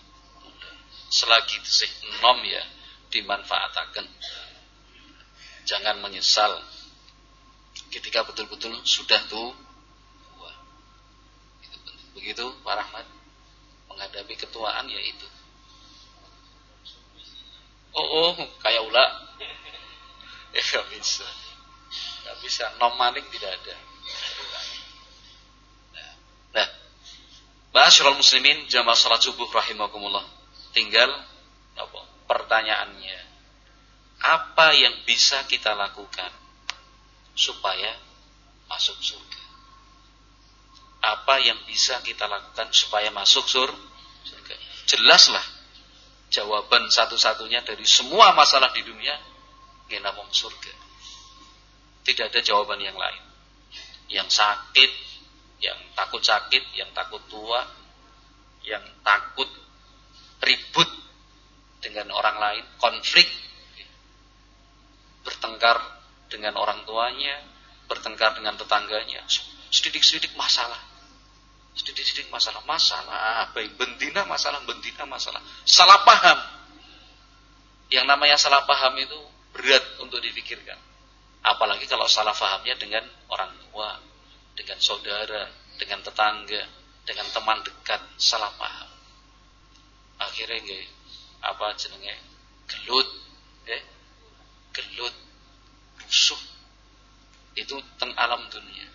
selagi 1.11 1.59
sih 1.67 1.91
nom 2.23 2.39
ya 2.41 2.63
dimanfaatkan. 3.11 4.07
Jangan 5.67 5.99
menyesal 6.01 6.63
ketika 7.91 8.23
betul-betul 8.25 8.71
sudah 8.87 9.19
tuh 9.27 9.51
Begitu 12.11 12.43
Pak 12.61 12.75
Rahmat 12.75 13.05
menghadapi 13.87 14.35
ketuaan 14.35 14.85
ya 14.87 14.99
itu. 14.99 15.27
Oh, 17.95 18.07
oh 18.29 18.31
kayak 18.63 18.83
ulah. 18.87 19.09
Ya 20.51 20.59
gak 20.59 20.83
bisa. 20.91 21.23
Gak 22.27 22.35
bisa. 22.43 22.67
Nom 22.75 22.91
maning 22.99 23.23
tidak 23.31 23.55
ada. 23.55 23.75
Nah, 26.51 26.67
Ma'asyiral 27.71 28.19
muslimin 28.19 28.67
jamaah 28.67 28.99
salat 28.99 29.23
subuh 29.23 29.47
rahimakumullah. 29.47 30.27
Tinggal 30.71 31.11
apa? 31.75 32.01
Pertanyaannya, 32.27 33.19
apa 34.23 34.67
yang 34.77 34.95
bisa 35.03 35.43
kita 35.47 35.75
lakukan 35.75 36.31
supaya 37.35 37.91
masuk 38.71 38.95
surga? 38.99 39.43
Apa 41.01 41.41
yang 41.41 41.57
bisa 41.65 41.99
kita 42.05 42.29
lakukan 42.29 42.71
supaya 42.71 43.09
masuk 43.11 43.43
sur 43.49 43.67
surga? 44.23 44.55
Jelaslah 44.87 45.43
jawaban 46.31 46.87
satu-satunya 46.87 47.65
dari 47.67 47.83
semua 47.83 48.31
masalah 48.31 48.71
di 48.71 48.85
dunia 48.85 49.17
namung 49.91 50.31
surga. 50.31 50.71
Tidak 52.07 52.31
ada 52.31 52.39
jawaban 52.39 52.79
yang 52.79 52.95
lain. 52.95 53.19
Yang 54.07 54.39
sakit 54.39 54.91
yang 55.61 55.77
takut 55.93 56.19
sakit, 56.25 56.73
yang 56.73 56.89
takut 56.91 57.21
tua, 57.29 57.61
yang 58.65 58.81
takut 59.05 59.47
ribut 60.41 60.89
dengan 61.81 62.13
orang 62.13 62.37
lain, 62.37 62.65
konflik, 62.77 63.25
bertengkar 65.25 65.77
dengan 66.29 66.57
orang 66.57 66.85
tuanya, 66.85 67.41
bertengkar 67.89 68.37
dengan 68.37 68.57
tetangganya, 68.57 69.21
sedikit-sedikit 69.69 70.33
masalah. 70.37 70.79
Sedikit-sedikit 71.71 72.27
masalah, 72.35 72.59
masalah 72.67 73.47
baik 73.55 73.79
bentina 73.79 74.27
masalah, 74.27 74.59
bentina 74.67 75.07
masalah. 75.07 75.39
Salah 75.63 76.03
paham. 76.03 76.39
Yang 77.87 78.05
namanya 78.11 78.35
salah 78.35 78.67
paham 78.67 78.91
itu 78.99 79.15
berat 79.55 79.83
untuk 80.03 80.19
dipikirkan. 80.19 80.75
Apalagi 81.41 81.87
kalau 81.87 82.05
salah 82.11 82.35
pahamnya 82.35 82.75
dengan 82.75 83.07
orang 83.31 83.51
tua, 83.67 83.97
dengan 84.55 84.77
saudara, 84.83 85.47
dengan 85.79 86.03
tetangga, 86.03 86.61
dengan 87.07 87.27
teman 87.31 87.59
dekat 87.63 88.03
salah 88.19 88.51
paham. 88.59 88.90
Akhirnya 90.21 90.61
nggih 90.61 90.85
apa 91.41 91.73
jenenge 91.77 92.13
gelut, 92.69 93.09
eh 93.65 93.81
gelut, 94.71 95.15
rusuh. 96.05 96.41
Itu 97.57 97.81
teng 97.97 98.13
alam 98.15 98.45
dunia. 98.47 98.87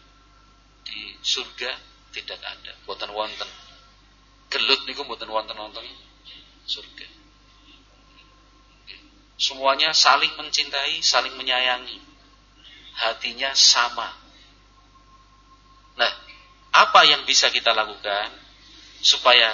Di 0.87 1.19
surga 1.21 1.75
tidak 2.15 2.39
ada, 2.41 2.73
buatan 2.87 3.11
wonten. 3.11 3.51
Gelut 4.49 4.87
niku 4.87 5.03
buatan 5.03 5.29
wonten 5.29 5.59
wonten 5.59 5.85
surga. 6.65 7.09
Semuanya 9.37 9.93
saling 9.93 10.33
mencintai, 10.39 11.03
saling 11.05 11.35
menyayangi. 11.37 12.01
Hatinya 12.97 13.53
sama, 13.53 14.09
Apa 16.77 17.09
yang 17.09 17.25
bisa 17.25 17.49
kita 17.49 17.73
lakukan 17.73 18.29
supaya 19.01 19.49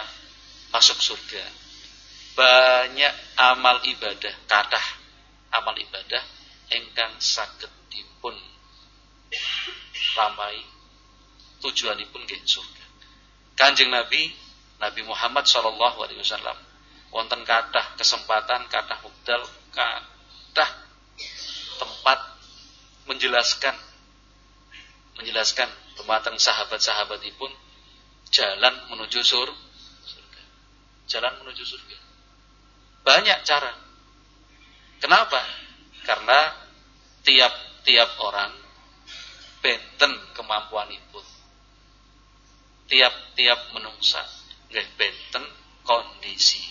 masuk 0.74 0.98
surga? 0.98 1.61
Banyak 2.32 3.14
amal 3.36 3.84
ibadah, 3.84 4.34
kadah 4.48 4.86
amal 5.52 5.76
ibadah 5.76 6.22
engkang 6.72 7.12
saged 7.20 7.68
dipun 7.92 8.32
ramai 10.16 10.56
tujuanipun 11.60 12.24
nggih 12.24 12.40
surga. 12.44 12.84
Kanjeng 13.56 13.92
Nabi 13.92 14.32
Nabi 14.80 15.00
Muhammad 15.06 15.46
sallallahu 15.46 16.02
alaihi 16.02 16.20
wasallam 16.24 16.58
wonten 17.12 17.44
kathah 17.44 17.94
kesempatan, 17.94 18.66
kathah 18.72 18.98
wekdal, 19.04 19.44
kathah 19.70 20.70
tempat 21.78 22.18
menjelaskan 23.06 23.76
menjelaskan 25.20 25.68
dumateng 26.00 26.40
sahabat-sahabatipun 26.40 27.52
jalan 28.32 28.74
menuju 28.88 29.20
surga. 29.20 30.42
Jalan 31.06 31.32
menuju 31.44 31.62
surga. 31.62 32.11
Banyak 33.02 33.38
cara. 33.42 33.72
Kenapa? 35.02 35.42
Karena 36.06 36.54
tiap-tiap 37.26 38.10
orang 38.22 38.52
benten 39.62 40.12
kemampuan 40.34 40.90
itu. 40.90 41.20
Tiap-tiap 42.90 43.74
menungsa 43.74 44.22
benten 44.72 45.44
kondisi 45.82 46.62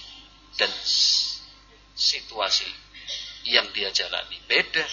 dan 0.57 0.71
situasi 1.95 2.67
yang 3.47 3.69
dia 3.75 3.91
jalani 3.91 4.37
beda. 4.47 4.85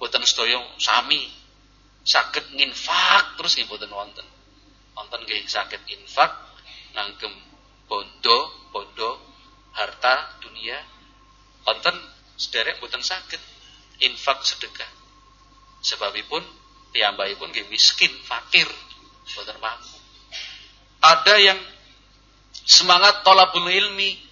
Boten 0.00 0.24
sedaya 0.26 0.58
sami 0.80 1.30
saged 2.04 2.52
nginfak 2.56 3.38
terus 3.40 3.56
nggih 3.56 3.68
boten 3.68 3.90
wonten. 3.92 4.26
Wonten 4.94 5.20
nggih 5.24 5.46
saged 5.46 5.80
infak 5.88 6.32
nganggem 6.94 7.32
bondo, 7.90 8.38
bondo, 8.70 9.33
harta 9.74 10.40
dunia. 10.42 10.78
Wonten 11.64 11.96
sederek 12.36 12.80
boten 12.80 13.00
saged 13.00 13.40
infak 14.04 14.44
sedekah. 14.44 14.88
Sebabipun 15.84 16.40
piyambakipun 16.92 17.52
nggih 17.52 17.68
miskin, 17.68 18.12
fakir, 18.24 18.68
boten 19.34 19.58
mampu. 19.60 19.96
Ada 21.04 21.34
yang 21.40 21.60
semangat 22.64 23.26
tolabul 23.26 23.68
ilmi. 23.68 24.22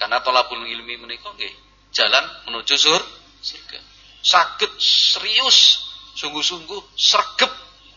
Karena 0.00 0.20
tolabul 0.20 0.64
ilmi 0.64 0.94
menika 1.00 1.32
nggih 1.32 1.52
jalan 1.94 2.24
menuju 2.50 2.74
surga. 2.76 3.80
Sakit 4.24 4.72
serius 4.80 5.84
sungguh-sungguh 6.14 6.94
sergep 6.94 7.52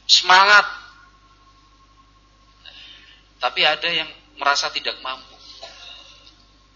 semangat 0.10 0.65
tapi 3.38 3.62
ada 3.62 3.86
yang 3.86 4.10
merasa 4.41 4.73
tidak 4.73 4.97
mampu 5.06 5.37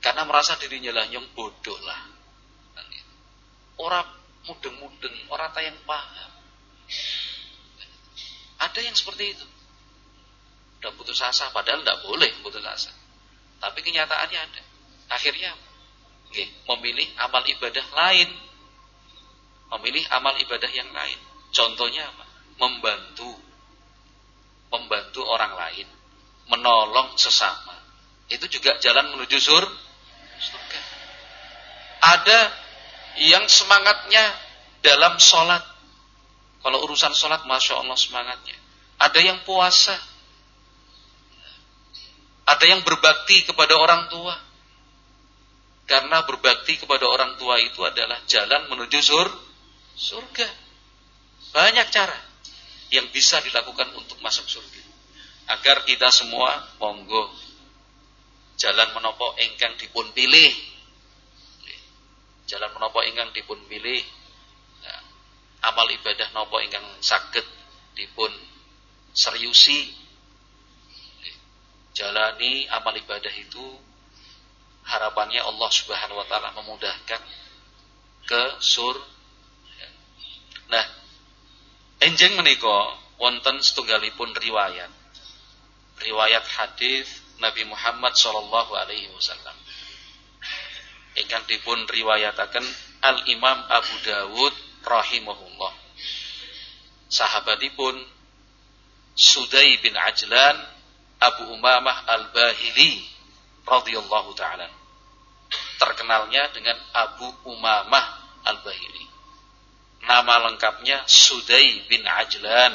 karena 0.01 0.25
merasa 0.25 0.57
dirinya 0.57 0.91
lah 0.91 1.05
yang 1.07 1.23
bodoh 1.37 1.77
lah 1.85 2.01
orang 3.81 4.07
mudeng-mudeng 4.49 5.15
orang 5.29 5.49
tayang 5.53 5.77
paham 5.85 6.31
ada 8.61 8.79
yang 8.81 8.93
seperti 8.97 9.37
itu 9.37 9.45
udah 10.81 10.91
putus 10.97 11.21
asa 11.21 11.53
padahal 11.53 11.85
tidak 11.85 12.01
boleh 12.03 12.29
putus 12.41 12.65
asa 12.65 12.91
tapi 13.61 13.85
kenyataannya 13.85 14.39
ada 14.41 14.61
akhirnya 15.13 15.53
memilih 16.65 17.07
amal 17.21 17.45
ibadah 17.45 17.85
lain 17.93 18.29
memilih 19.77 20.03
amal 20.09 20.33
ibadah 20.41 20.71
yang 20.73 20.89
lain 20.89 21.19
Contohnya 21.51 22.07
apa? 22.07 22.25
Membantu. 22.57 23.31
Membantu 24.71 25.21
orang 25.27 25.53
lain. 25.59 25.87
Menolong 26.47 27.19
sesama. 27.19 27.75
Itu 28.31 28.47
juga 28.47 28.79
jalan 28.79 29.11
menuju 29.15 29.37
sur, 29.37 29.63
surga. 30.41 30.79
Ada 32.01 32.39
yang 33.21 33.45
semangatnya 33.45 34.25
dalam 34.81 35.21
sholat. 35.21 35.61
Kalau 36.61 36.81
urusan 36.85 37.13
sholat, 37.13 37.45
Masya 37.45 37.77
Allah 37.77 37.97
semangatnya. 37.97 38.57
Ada 39.01 39.19
yang 39.21 39.41
puasa. 39.45 39.93
Ada 42.45 42.65
yang 42.65 42.81
berbakti 42.81 43.45
kepada 43.45 43.77
orang 43.77 44.09
tua. 44.09 44.33
Karena 45.85 46.23
berbakti 46.23 46.77
kepada 46.77 47.05
orang 47.09 47.35
tua 47.35 47.59
itu 47.59 47.81
adalah 47.83 48.21
jalan 48.29 48.69
menuju 48.71 48.99
sur, 49.01 49.27
surga. 49.97 50.47
Banyak 51.51 51.87
cara 51.91 52.15
yang 52.93 53.11
bisa 53.11 53.43
dilakukan 53.43 53.91
untuk 53.99 54.21
masuk 54.23 54.47
surga. 54.47 54.83
Agar 55.51 55.83
kita 55.83 56.07
semua 56.13 56.63
monggo 56.79 57.27
jalan 58.61 58.93
menopo 58.93 59.33
engkang 59.41 59.73
dipun 59.81 60.13
pilih. 60.13 60.53
Jalan 62.45 62.69
menopo 62.77 63.01
engkang 63.01 63.33
dipun 63.33 63.57
pilih. 63.65 64.05
Ya, 64.85 64.95
amal 65.65 65.89
ibadah 65.89 66.29
nopo 66.37 66.61
engkang 66.61 66.85
sakit 67.01 67.45
dipun 67.97 68.29
seriusi. 69.17 69.97
Jalani 71.97 72.69
amal 72.69 72.93
ibadah 72.93 73.33
itu 73.33 73.65
harapannya 74.85 75.41
Allah 75.41 75.69
Subhanahu 75.73 76.21
wa 76.21 76.27
taala 76.29 76.53
memudahkan 76.53 77.21
ke 78.29 78.43
sur. 78.61 78.95
Nah, 80.71 80.85
Enjeng 82.01 82.33
menika 82.33 82.97
wonten 83.21 83.61
setunggalipun 83.61 84.33
riwayat. 84.33 84.89
Riwayat 86.01 86.45
hadis 86.57 87.20
Nabi 87.41 87.65
Muhammad 87.65 88.13
sallallahu 88.13 88.71
alaihi 88.77 89.09
wasallam. 89.11 89.57
Ingkang 91.17 91.43
dipun 91.49 91.83
riwayataken 91.89 92.63
Al 93.01 93.25
Imam 93.27 93.57
Abu 93.67 93.95
Dawud 94.05 94.53
rahimahullah. 94.85 95.73
Sahabatipun 97.11 97.99
Sudai 99.11 99.81
bin 99.83 99.91
Ajlan 99.97 100.55
Abu 101.19 101.51
Umamah 101.51 102.07
Al-Bahili 102.07 103.03
radhiyallahu 103.67 104.31
taala. 104.39 104.71
Terkenalnya 105.75 106.47
dengan 106.55 106.77
Abu 106.95 107.27
Umamah 107.43 108.05
Al-Bahili. 108.47 109.05
Nama 110.07 110.49
lengkapnya 110.49 111.03
Sudai 111.05 111.85
bin 111.91 112.07
Ajlan 112.07 112.73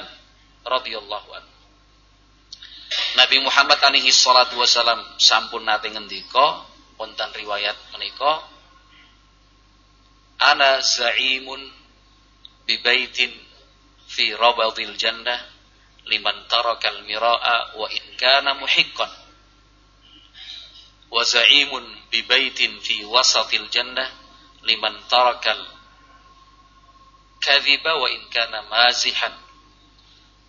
radhiyallahu 0.63 1.29
anhu. 1.33 1.56
Nabi 3.17 3.43
Muhammad 3.43 3.83
alaihi 3.83 4.13
salatu 4.15 4.61
wasalam 4.63 5.03
sampun 5.19 5.67
nate 5.67 5.91
ngendika 5.91 6.63
wonten 7.01 7.31
riwayat 7.35 7.75
menika 7.93 8.47
ana 10.39 10.79
za'imun 10.79 11.61
bi 12.67 12.79
baitin 12.85 13.33
fi 14.07 14.37
rabadil 14.37 14.95
jannah 14.95 15.41
liman 16.07 16.47
tarakal 16.47 17.03
miraa 17.03 17.75
wa 17.75 17.87
in 17.91 18.05
kana 18.15 18.55
muhiqqan. 18.55 19.11
Wa 21.11 21.23
za'imun 21.27 21.85
bi 22.11 22.23
baitin 22.23 22.79
fi 22.79 23.03
wasatil 23.03 23.67
jannah 23.73 24.07
liman 24.63 24.95
tarakal 25.11 25.59
kadhiba 27.43 27.99
wa 27.99 28.07
in 28.11 28.23
kana 28.31 28.63
mazihan 28.71 29.46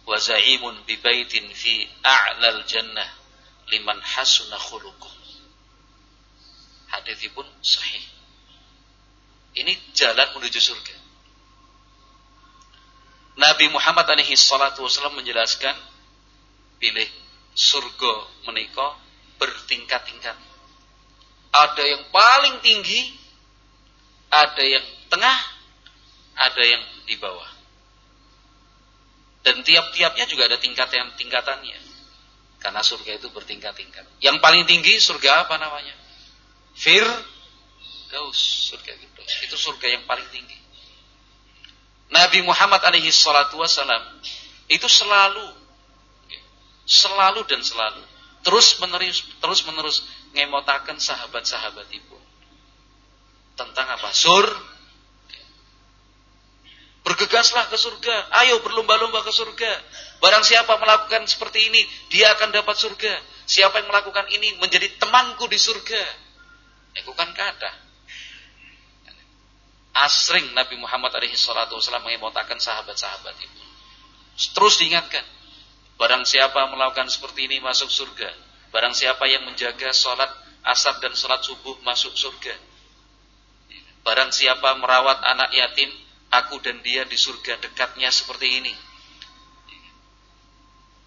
wa 0.07 0.15
za'imun 0.15 0.87
bi 0.87 0.95
baitin 1.03 1.43
fi 1.51 1.83
a'lal 2.03 2.63
jannah 2.63 3.09
liman 3.67 3.99
hasuna 3.99 4.55
khuluquh. 4.55 5.11
Hadisipun 6.87 7.43
sahih. 7.59 8.05
Ini 9.59 9.75
jalan 9.91 10.39
menuju 10.39 10.59
surga. 10.63 10.95
Nabi 13.37 13.69
Muhammad 13.69 14.07
alaihi 14.07 14.33
salatu 14.33 14.87
wasallam 14.87 15.19
menjelaskan 15.19 15.75
pilih 16.79 17.09
surga 17.53 18.13
menika 18.47 18.95
bertingkat-tingkat. 19.37 20.37
Ada 21.53 21.83
yang 21.83 22.03
paling 22.09 22.63
tinggi 22.63 23.13
ada 24.31 24.63
yang 24.63 24.85
tengah 25.09 25.37
ada 26.37 26.63
yang 26.63 26.83
di 27.09 27.15
bawah. 27.17 27.56
Dan 29.47 29.63
tiap-tiapnya 29.63 30.27
juga 30.27 30.51
ada 30.51 30.59
tingkatan 30.59 31.15
tingkatannya. 31.15 31.79
Karena 32.59 32.83
surga 32.83 33.15
itu 33.15 33.31
bertingkat-tingkat. 33.31 34.19
Yang 34.19 34.43
paling 34.43 34.67
tinggi 34.67 34.99
surga 34.99 35.47
apa 35.47 35.55
namanya? 35.55 35.95
Fir 36.75 37.07
Gaus 38.11 38.71
surga 38.71 38.91
gitu. 38.91 39.19
Itu 39.47 39.55
surga 39.55 39.87
yang 39.87 40.03
paling 40.03 40.27
tinggi. 40.31 40.59
Nabi 42.11 42.43
Muhammad 42.43 42.79
alaihi 42.83 43.11
salatu 43.11 43.59
wasalam 43.59 43.99
itu 44.71 44.87
selalu 44.87 45.43
selalu 46.87 47.43
dan 47.51 47.59
selalu 47.59 47.99
terus 48.47 48.79
menerus 48.79 49.27
terus 49.43 49.59
menerus 49.67 50.07
ngemotakan 50.31 50.95
sahabat-sahabat 50.95 51.87
ibu 51.91 52.15
tentang 53.59 53.87
apa? 53.91 54.11
Sur 54.15 54.47
Bergegaslah 57.17 57.65
ke 57.73 57.77
surga. 57.81 58.29
Ayo 58.45 58.61
berlomba-lomba 58.61 59.25
ke 59.25 59.33
surga. 59.33 59.71
Barang 60.21 60.45
siapa 60.45 60.77
melakukan 60.77 61.25
seperti 61.25 61.65
ini, 61.65 61.81
dia 62.13 62.29
akan 62.37 62.53
dapat 62.53 62.77
surga. 62.77 63.09
Siapa 63.49 63.81
yang 63.81 63.89
melakukan 63.89 64.29
ini 64.29 64.53
menjadi 64.61 64.85
temanku 65.01 65.49
di 65.49 65.57
surga. 65.57 66.03
Itu 66.93 67.17
kan 67.17 67.33
kata. 67.33 67.73
Asring 69.97 70.53
Nabi 70.53 70.77
Muhammad 70.77 71.09
alaihi 71.17 71.33
salatu 71.33 71.81
wasallam 71.81 72.05
mengemotakan 72.05 72.61
sahabat-sahabat 72.61 73.33
itu. 73.41 73.63
Terus 74.53 74.77
diingatkan. 74.77 75.25
Barang 75.97 76.21
siapa 76.21 76.69
melakukan 76.69 77.09
seperti 77.09 77.49
ini 77.49 77.57
masuk 77.57 77.89
surga. 77.89 78.29
Barang 78.69 78.93
siapa 78.93 79.25
yang 79.25 79.49
menjaga 79.49 79.89
sholat 79.89 80.29
asar 80.61 81.01
dan 81.01 81.17
sholat 81.17 81.41
subuh 81.41 81.81
masuk 81.81 82.13
surga. 82.13 82.53
Barang 84.05 84.29
siapa 84.29 84.77
merawat 84.77 85.17
anak 85.25 85.49
yatim, 85.57 85.89
aku 86.31 86.59
dan 86.59 86.79
dia 86.83 87.07
di 87.07 87.15
surga 87.15 87.59
dekatnya 87.63 88.11
seperti 88.11 88.47
ini. 88.63 88.73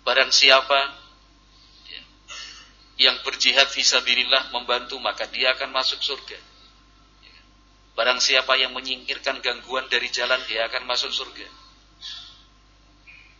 Barang 0.01 0.33
siapa 0.33 0.97
yang 3.01 3.17
berjihad 3.25 3.69
visabilillah 3.73 4.53
membantu 4.53 4.97
maka 5.01 5.29
dia 5.29 5.53
akan 5.57 5.73
masuk 5.73 6.01
surga. 6.01 6.39
Barang 7.97 8.21
siapa 8.21 8.57
yang 8.57 8.73
menyingkirkan 8.73 9.45
gangguan 9.45 9.89
dari 9.93 10.09
jalan 10.09 10.41
dia 10.49 10.69
akan 10.69 10.89
masuk 10.89 11.13
surga. 11.13 11.49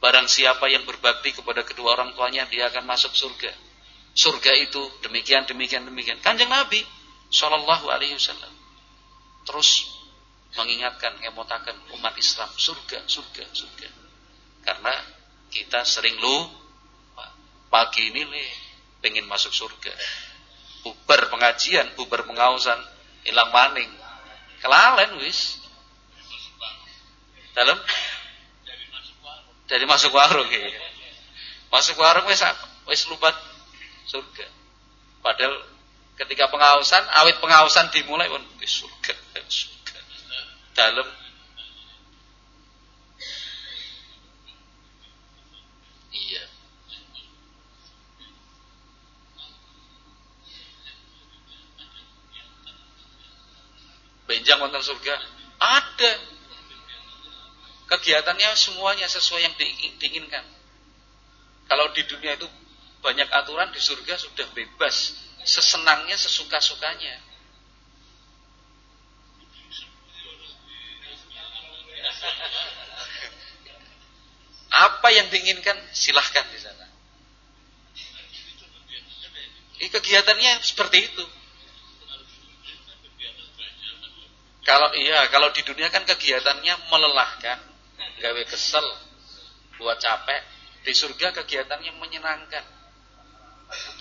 Barang 0.01 0.29
siapa 0.29 0.65
yang 0.73 0.85
berbakti 0.89 1.37
kepada 1.37 1.61
kedua 1.61 1.97
orang 1.97 2.17
tuanya 2.17 2.49
dia 2.49 2.69
akan 2.73 2.89
masuk 2.89 3.13
surga. 3.13 3.53
Surga 4.17 4.53
itu 4.57 4.81
demikian 5.05 5.45
demikian 5.49 5.85
demikian. 5.89 6.21
Kanjeng 6.25 6.49
Nabi 6.49 6.81
Shallallahu 7.31 7.89
Alaihi 7.89 8.17
Wasallam 8.17 8.53
terus 9.49 10.00
mengingatkan, 10.59 11.15
emotakan 11.23 11.77
umat 11.99 12.15
Islam 12.19 12.51
surga, 12.55 13.07
surga, 13.07 13.45
surga. 13.55 13.89
Karena 14.67 14.95
kita 15.51 15.83
sering 15.87 16.19
lu 16.19 16.61
Pagi 17.71 18.11
ini 18.11 18.27
nih 18.27 18.49
pengen 18.99 19.31
masuk 19.31 19.55
surga. 19.55 19.95
Bubar 20.83 21.31
pengajian, 21.31 21.95
bubar 21.95 22.27
pengausan, 22.27 22.77
hilang 23.23 23.55
maning. 23.55 23.87
Kelalen 24.59 25.23
wis. 25.23 25.63
Dalam 27.55 27.79
dari 29.71 29.87
masuk 29.87 30.11
warung 30.11 30.51
ya. 30.51 30.67
Masuk 31.71 31.95
warung 31.95 32.27
wis 32.27 32.43
wis 32.91 33.07
lupa 33.07 33.31
surga. 34.11 34.51
Padahal 35.23 35.63
ketika 36.19 36.51
pengausan, 36.51 37.07
awit 37.23 37.39
pengausan 37.39 37.87
dimulai 37.95 38.27
pun 38.27 38.43
wis 38.59 38.83
surga. 38.83 39.15
Dalam 40.75 41.07
benjang 54.31 54.63
wonten 54.63 54.79
surga? 54.79 55.15
Ada. 55.59 56.13
Kegiatannya 57.91 58.55
semuanya 58.55 59.11
sesuai 59.11 59.43
yang 59.43 59.55
diinginkan. 59.59 60.47
Kalau 61.67 61.91
di 61.91 62.07
dunia 62.07 62.39
itu 62.39 62.47
banyak 63.03 63.27
aturan, 63.27 63.75
di 63.75 63.83
surga 63.83 64.15
sudah 64.15 64.47
bebas. 64.55 65.19
Sesenangnya, 65.43 66.15
sesuka-sukanya. 66.15 67.30
Yang 75.11 75.29
diinginkan 75.35 75.77
silahkan 75.91 76.47
di 76.55 76.59
sana. 76.63 76.87
kegiatannya 79.81 80.53
seperti 80.63 80.99
itu. 81.03 81.25
Kalau 84.63 84.95
iya, 84.95 85.27
kalau 85.35 85.51
di 85.51 85.67
dunia 85.67 85.91
kan 85.91 86.07
kegiatannya 86.07 86.75
melelahkan, 86.95 87.59
gawe 88.23 88.43
kesel, 88.47 88.87
buat 89.81 89.99
capek. 89.99 90.43
Di 90.87 90.93
surga 90.95 91.35
kegiatannya 91.43 91.93
menyenangkan. 91.99 92.65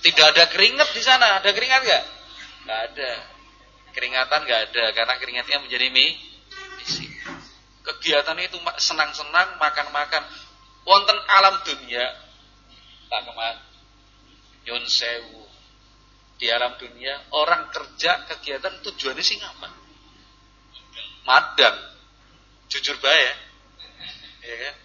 Tidak 0.06 0.26
ada 0.36 0.46
keringat 0.48 0.90
di 0.96 1.02
sana, 1.04 1.42
ada 1.42 1.50
keringat 1.52 1.82
gak? 1.84 2.04
Gak 2.70 2.80
ada. 2.92 3.12
Keringatan 3.92 4.40
gak 4.46 4.62
ada, 4.72 4.86
karena 4.94 5.14
keringatnya 5.18 5.58
menjadi 5.60 5.88
misi. 5.90 7.10
Kegiatannya 7.84 8.46
itu 8.48 8.58
senang-senang, 8.80 9.58
makan-makan. 9.58 10.24
Wonten 10.88 11.20
alam 11.28 11.62
dunia, 11.66 12.06
Pak 13.12 13.22
Kemat, 13.26 13.58
Yun 14.68 14.84
Sewu. 14.88 15.44
Di 16.40 16.48
alam 16.48 16.80
dunia, 16.80 17.20
orang 17.36 17.68
kerja 17.68 18.24
kegiatan 18.32 18.80
tujuannya 18.80 19.20
sih 19.20 19.36
ngapain? 19.44 19.80
madang. 21.30 21.78
Jujur 22.70 22.98
baik 23.02 23.38
ya 24.50 24.56
kan? 24.66 24.76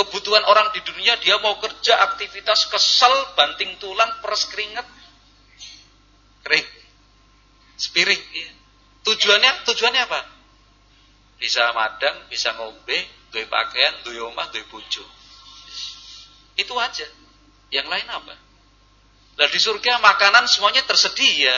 Kebutuhan 0.00 0.44
orang 0.48 0.72
di 0.72 0.80
dunia 0.84 1.16
dia 1.20 1.36
mau 1.44 1.60
kerja 1.60 2.12
aktivitas 2.12 2.72
kesel, 2.72 3.12
banting 3.36 3.76
tulang, 3.82 4.08
peres 4.24 4.48
keringet, 4.48 4.86
kering, 6.46 6.68
spiring. 7.76 8.22
Ya. 8.32 8.48
Tujuannya 9.04 9.66
tujuannya 9.68 10.00
apa? 10.08 10.20
Bisa 11.36 11.68
madang, 11.76 12.16
bisa 12.32 12.54
ngombe, 12.56 12.96
duwe 13.30 13.46
pakaian, 13.46 13.94
duwe 14.02 14.20
omah, 14.22 14.50
duwe 14.50 14.66
bojo. 14.68 15.04
Itu 16.58 16.74
aja. 16.76 17.06
Yang 17.70 17.86
lain 17.86 18.06
apa? 18.10 18.34
Nah 19.38 19.48
di 19.48 19.58
surga 19.62 20.02
makanan 20.02 20.50
semuanya 20.50 20.82
tersedia. 20.84 21.54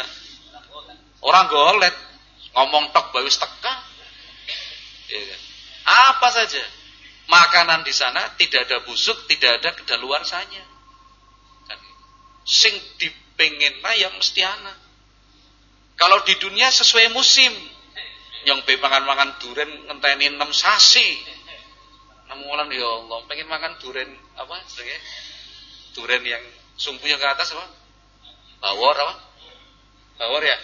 Orang 1.23 1.49
golet, 1.49 1.95
Ngomong 2.53 2.93
tok 2.93 3.17
bawis 3.17 3.41
teka. 3.41 3.75
Ya 5.09 5.21
kan? 5.25 5.41
Apa 6.13 6.29
saja. 6.33 6.63
Makanan 7.33 7.81
di 7.81 7.95
sana 7.97 8.37
tidak 8.37 8.69
ada 8.69 8.85
busuk, 8.85 9.25
tidak 9.25 9.61
ada 9.61 9.73
kedaluarsanya. 9.73 10.65
Kan? 11.65 11.81
Sing 12.45 12.77
dipengin 13.01 13.81
yang 13.97 14.13
mesti 14.21 14.45
ana. 14.45 14.75
Kalau 15.97 16.21
di 16.29 16.37
dunia 16.37 16.69
sesuai 16.69 17.09
musim. 17.17 17.53
Yang 18.43 18.67
be 18.67 18.75
makan-makan 18.75 19.39
duren 19.39 19.71
ngenteni 19.87 20.35
6 20.35 20.51
sasi. 20.51 21.09
Namun 22.33 22.49
wulan 22.49 22.73
ya 22.73 22.89
Allah, 22.89 23.21
pengen 23.29 23.45
makan 23.45 23.77
duren 23.77 24.09
apa 24.41 24.57
sebagai 24.65 24.97
Duren 25.93 26.25
yang 26.25 26.41
sumpunya 26.81 27.21
ke 27.21 27.27
atas 27.29 27.53
apa? 27.53 27.69
Bawor 28.65 28.97
apa? 28.97 29.15
Bawor 30.17 30.41
ya? 30.41 30.57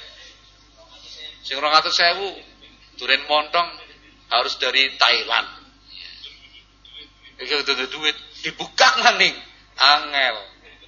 Sing 1.44 1.60
200.000 1.60 2.96
duren 2.96 3.22
montong 3.28 3.68
harus 4.32 4.56
dari 4.56 4.96
Thailand. 4.96 5.48
Iki 7.44 7.52
udah 7.52 7.88
duit 7.92 8.16
dibuka 8.40 8.88
maning 9.04 9.36
angel 9.76 10.36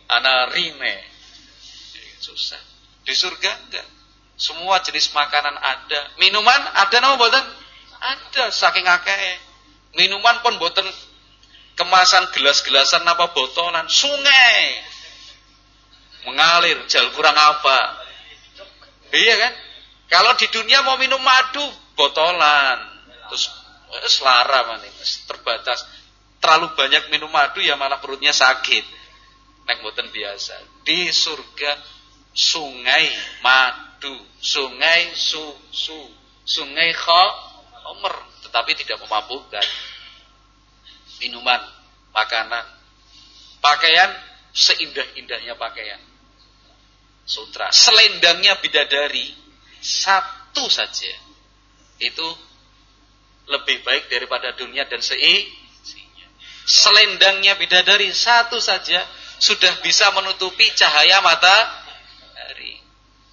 ana 0.09 0.49
rime. 0.57 0.95
Susah. 2.25 2.61
Di 3.05 3.13
surga 3.13 3.53
enggak. 3.69 3.87
Semua 4.41 4.81
jenis 4.81 5.13
makanan 5.13 5.61
ada. 5.61 6.17
Minuman 6.17 6.61
ada 6.73 6.97
nama 7.05 7.21
boten? 7.21 7.45
Ada 8.01 8.49
saking 8.49 8.89
akeh. 8.89 9.50
Minuman 9.99 10.39
pun 10.45 10.55
boten 10.63 10.87
kemasan 11.75 12.31
gelas-gelasan 12.37 13.03
apa 13.03 13.33
botolan, 13.35 13.89
sungai 13.91 14.79
mengalir, 16.29 16.79
jal 16.87 17.09
kurang 17.17 17.35
apa. 17.35 17.79
Iya 19.11 19.35
kan? 19.41 19.53
Kalau 20.11 20.35
di 20.37 20.47
dunia 20.51 20.83
mau 20.83 20.99
minum 20.99 21.23
madu, 21.23 21.63
botolan. 21.95 22.79
Terus 23.31 23.47
selara 24.11 24.67
maning, 24.71 24.93
terbatas. 25.27 25.87
Terlalu 26.41 26.73
banyak 26.75 27.13
minum 27.13 27.31
madu 27.31 27.61
ya 27.61 27.77
malah 27.77 28.01
perutnya 28.03 28.35
sakit. 28.35 28.85
Nek 29.67 29.83
boten 29.85 30.09
biasa. 30.11 30.83
Di 30.83 31.11
surga 31.11 31.79
sungai 32.35 33.11
madu, 33.45 34.15
sungai 34.41 35.13
susu, 35.15 36.01
sungai 36.47 36.91
khomer, 36.97 38.17
tetapi 38.51 38.75
tidak 38.75 38.99
memabukkan. 39.07 39.63
Minuman, 41.23 41.63
makanan, 42.11 42.67
pakaian 43.63 44.11
seindah-indahnya 44.51 45.55
pakaian. 45.55 46.03
Sutra, 47.23 47.71
selendangnya 47.71 48.59
bidadari 48.59 49.31
satu 49.79 50.67
saja 50.67 51.15
itu 52.03 52.29
lebih 53.47 53.87
baik 53.87 54.11
daripada 54.11 54.51
dunia 54.59 54.83
dan 54.91 54.99
seisinya. 54.99 56.27
Selendangnya 56.67 57.55
bidadari 57.55 58.11
satu 58.11 58.59
saja 58.59 58.99
sudah 59.39 59.79
bisa 59.79 60.11
menutupi 60.11 60.67
cahaya 60.75 61.23
mata 61.23 61.87
hari. 62.35 62.83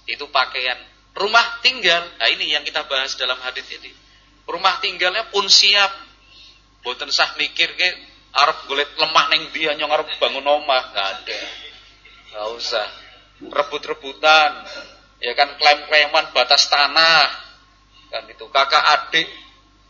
Itu 0.06 0.30
pakaian 0.30 0.78
rumah 1.18 1.58
tinggal. 1.58 2.06
Nah 2.22 2.28
ini 2.30 2.54
yang 2.54 2.62
kita 2.62 2.86
bahas 2.86 3.18
dalam 3.18 3.42
hadis 3.42 3.66
ini. 3.74 3.90
Rumah 4.48 4.80
tinggalnya 4.80 5.28
pun 5.28 5.44
siap. 5.44 5.92
Boten 6.80 7.12
sah 7.12 7.36
mikir 7.36 7.68
ke 7.76 7.88
Arab 8.32 8.64
golek 8.64 8.96
lemah 8.96 9.28
neng 9.28 9.52
dia 9.52 9.76
nyong 9.76 9.92
arab 9.92 10.08
bangun 10.16 10.40
omah. 10.40 10.82
Nggak 10.96 11.08
ada. 11.20 11.40
Nggak 12.32 12.46
usah. 12.56 12.86
Rebut-rebutan. 13.44 14.52
Ya 15.20 15.36
kan 15.36 15.52
klaim-klaiman 15.60 16.32
batas 16.32 16.64
tanah. 16.72 17.28
Kan 18.08 18.24
itu 18.32 18.48
kakak 18.48 18.84
adik 18.88 19.28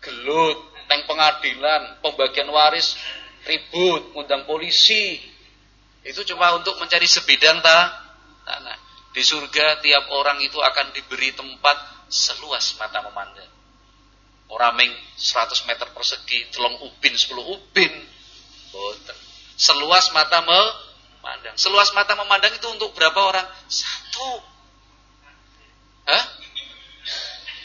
gelut 0.03 0.59
neng 0.91 1.07
pengadilan 1.07 2.03
pembagian 2.03 2.51
waris 2.51 2.99
ribut 3.47 4.11
undang 4.19 4.43
polisi. 4.43 5.23
Itu 6.03 6.27
cuma 6.35 6.59
untuk 6.59 6.83
mencari 6.83 7.07
sebidang 7.07 7.63
ta? 7.63 7.79
Tanah 8.43 8.79
di 9.15 9.23
surga 9.23 9.83
tiap 9.83 10.11
orang 10.15 10.39
itu 10.43 10.59
akan 10.59 10.95
diberi 10.95 11.31
tempat 11.35 12.07
seluas 12.11 12.79
mata 12.79 13.03
memandang 13.03 13.58
orang 14.49 14.73
meng 14.77 14.93
100 15.17 15.69
meter 15.69 15.87
persegi 15.93 16.49
telung 16.53 16.77
ubin 16.85 17.15
10 17.15 17.35
ubin 17.37 17.93
boten 18.73 19.19
seluas 19.59 20.13
mata 20.17 20.41
memandang 20.45 21.57
seluas 21.57 21.93
mata 21.93 22.17
memandang 22.17 22.53
itu 22.53 22.69
untuk 22.73 22.93
berapa 22.97 23.19
orang 23.19 23.47
satu 23.69 24.45
Hah? 26.09 26.25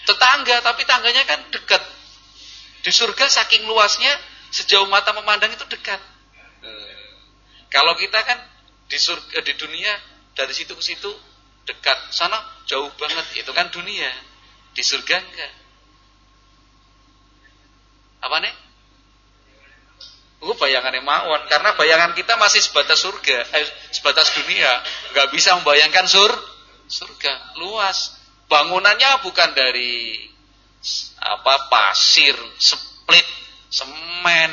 tetangga 0.04 0.60
tapi 0.60 0.84
tangganya 0.84 1.24
kan 1.24 1.39
dekat 1.48 1.84
di 2.84 2.91
surga 2.91 3.32
saking 3.32 3.63
luasnya 3.63 4.12
sejauh 4.52 4.86
mata 4.91 5.15
memandang 5.15 5.50
itu 5.50 5.63
dekat. 5.65 5.98
Kalau 7.72 7.98
kita 7.98 8.19
kan 8.22 8.38
di 8.86 9.00
surga 9.00 9.41
di 9.41 9.54
dunia 9.58 9.93
dari 10.38 10.54
situ 10.54 10.76
ke 10.76 10.84
situ 10.84 11.10
dekat, 11.65 11.96
sana 12.12 12.38
jauh 12.69 12.91
banget. 13.00 13.26
Itu 13.39 13.50
kan 13.56 13.72
dunia. 13.72 14.12
Di 14.76 14.84
surga 14.86 15.15
enggak. 15.15 15.54
Apa 18.24 18.40
nih? 18.40 18.54
Oh, 20.44 20.56
bayangannya 20.60 21.00
mawon 21.00 21.40
karena 21.48 21.72
bayangan 21.80 22.12
kita 22.20 22.36
masih 22.36 22.60
sebatas 22.60 23.00
surga, 23.00 23.48
eh, 23.48 23.64
sebatas 23.96 24.28
dunia, 24.36 24.84
nggak 25.16 25.32
bisa 25.32 25.56
membayangkan 25.56 26.04
sur 26.04 26.32
surga 26.88 27.56
luas. 27.64 28.20
Bangunannya 28.52 29.24
bukan 29.24 29.56
dari 29.56 30.20
apa 31.24 31.72
pasir, 31.72 32.36
split, 32.60 33.28
semen. 33.72 34.52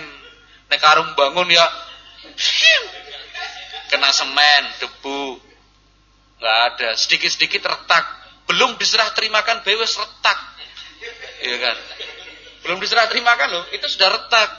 Nek 0.70 0.78
bangun 1.18 1.50
ya 1.50 1.66
kena 3.90 4.14
semen, 4.14 4.62
debu. 4.78 5.42
nggak 6.38 6.58
ada, 6.72 6.90
sedikit-sedikit 6.94 7.66
retak. 7.66 8.06
Belum 8.46 8.78
diserah 8.78 9.10
terimakan 9.10 9.66
bewes 9.66 9.98
retak. 9.98 10.38
Iya 11.42 11.56
kan? 11.58 11.76
Belum 12.60 12.76
diserah 12.80 13.08
terimakan 13.08 13.48
loh, 13.50 13.64
itu 13.72 13.86
sudah 13.88 14.08
retak. 14.12 14.50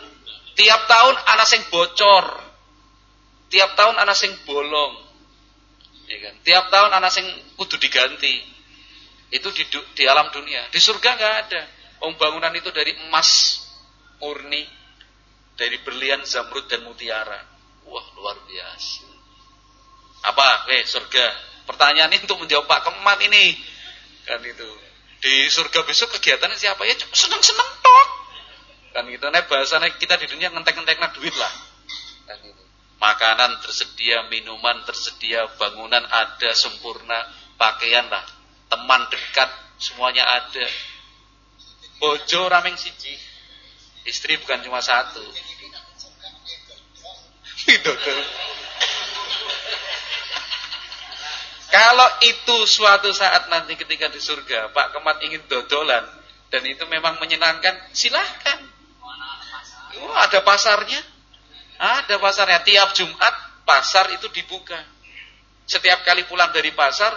Tiap 0.58 0.82
tahun 0.90 1.16
anak 1.32 1.48
sing 1.48 1.62
bocor. 1.70 2.26
Tiap 3.52 3.72
tahun 3.78 3.96
anak 4.00 4.16
sing 4.18 4.32
bolong. 4.48 4.94
Iya 6.08 6.18
kan? 6.28 6.36
Tiap 6.44 6.66
tahun 6.72 6.92
anak 6.98 7.12
sing 7.12 7.26
kudu 7.56 7.80
diganti. 7.80 8.44
Itu 9.32 9.48
di, 9.56 9.64
di 9.96 10.04
alam 10.08 10.28
dunia. 10.34 10.68
Di 10.72 10.80
surga 10.80 11.10
nggak 11.16 11.36
ada. 11.48 11.62
Om 12.02 12.18
bangunan 12.18 12.52
itu 12.58 12.74
dari 12.74 12.98
emas 13.08 13.62
murni, 14.20 14.66
dari 15.56 15.78
berlian 15.86 16.26
zamrud 16.26 16.68
dan 16.68 16.84
mutiara. 16.84 17.40
Wah 17.88 18.08
luar 18.18 18.38
biasa. 18.44 19.08
Apa? 20.28 20.68
Eh 20.74 20.84
surga. 20.84 21.26
Pertanyaan 21.64 22.12
ini 22.12 22.24
untuk 22.26 22.42
menjawab 22.44 22.68
Pak 22.68 22.92
Kemat 22.92 23.20
ini. 23.24 23.56
Kan 24.28 24.42
itu. 24.44 24.91
Di 25.22 25.46
surga 25.54 25.86
besok 25.86 26.18
kegiatannya 26.18 26.58
siapa 26.58 26.82
ya? 26.90 26.98
Seneng-seneng 26.98 27.70
tok. 27.80 28.10
Kan 28.98 29.06
gitu. 29.06 29.30
Nah 29.30 29.46
bahasanya 29.46 29.94
kita 30.02 30.18
di 30.18 30.26
dunia 30.26 30.50
ngentek-ngentek 30.50 30.98
duit 31.22 31.36
lah. 31.38 31.54
Kan 32.26 32.42
gitu. 32.42 32.64
Makanan 32.98 33.62
tersedia, 33.62 34.26
minuman 34.34 34.82
tersedia, 34.86 35.46
bangunan 35.62 36.02
ada 36.06 36.54
sempurna, 36.58 37.18
pakaian 37.58 38.10
lah 38.10 38.26
teman 38.72 39.04
dekat 39.12 39.52
semuanya 39.78 40.24
ada. 40.26 40.66
Bojo 42.02 42.50
rameng 42.50 42.74
siji. 42.80 43.14
Istri 44.08 44.40
bukan 44.42 44.66
cuma 44.66 44.82
satu. 44.82 45.22
Kalau 51.72 52.10
itu 52.28 52.68
suatu 52.68 53.16
saat 53.16 53.48
nanti 53.48 53.80
ketika 53.80 54.12
di 54.12 54.20
surga, 54.20 54.76
Pak 54.76 54.92
Kemat 54.92 55.24
ingin 55.24 55.40
dodolan 55.48 56.04
dan 56.52 56.68
itu 56.68 56.84
memang 56.92 57.16
menyenangkan, 57.24 57.96
silahkan. 57.96 58.60
Oh, 60.04 60.12
ada 60.12 60.44
pasarnya. 60.44 61.00
Ada 61.80 62.20
pasarnya. 62.20 62.60
Tiap 62.68 62.92
Jumat 62.92 63.36
pasar 63.64 64.12
itu 64.12 64.28
dibuka. 64.36 64.76
Setiap 65.64 66.04
kali 66.04 66.28
pulang 66.28 66.52
dari 66.52 66.76
pasar, 66.76 67.16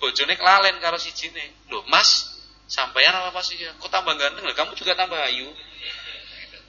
bojone 0.00 0.40
kelalen 0.40 0.80
karo 0.80 0.96
sijine. 0.96 1.68
Loh, 1.68 1.84
Mas, 1.92 2.40
sampeyan 2.64 3.12
apa 3.12 3.44
sih 3.44 3.60
ya? 3.60 3.76
Kok 3.76 3.92
tambah 3.92 4.16
ganteng? 4.16 4.48
Kamu 4.56 4.72
juga 4.72 4.96
tambah 4.96 5.20
ayu. 5.20 5.52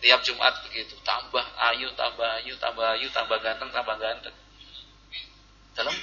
Tiap 0.03 0.19
Jumat 0.27 0.59
begitu, 0.67 0.99
tambah 1.07 1.45
ayu, 1.71 1.87
tambah 1.95 2.27
ayu, 2.43 2.59
tambah 2.59 2.83
ayu, 2.99 3.07
tambah 3.15 3.39
ganteng, 3.39 3.71
tambah 3.71 3.95
ganteng. 3.95 4.35
Dalam 5.73 5.95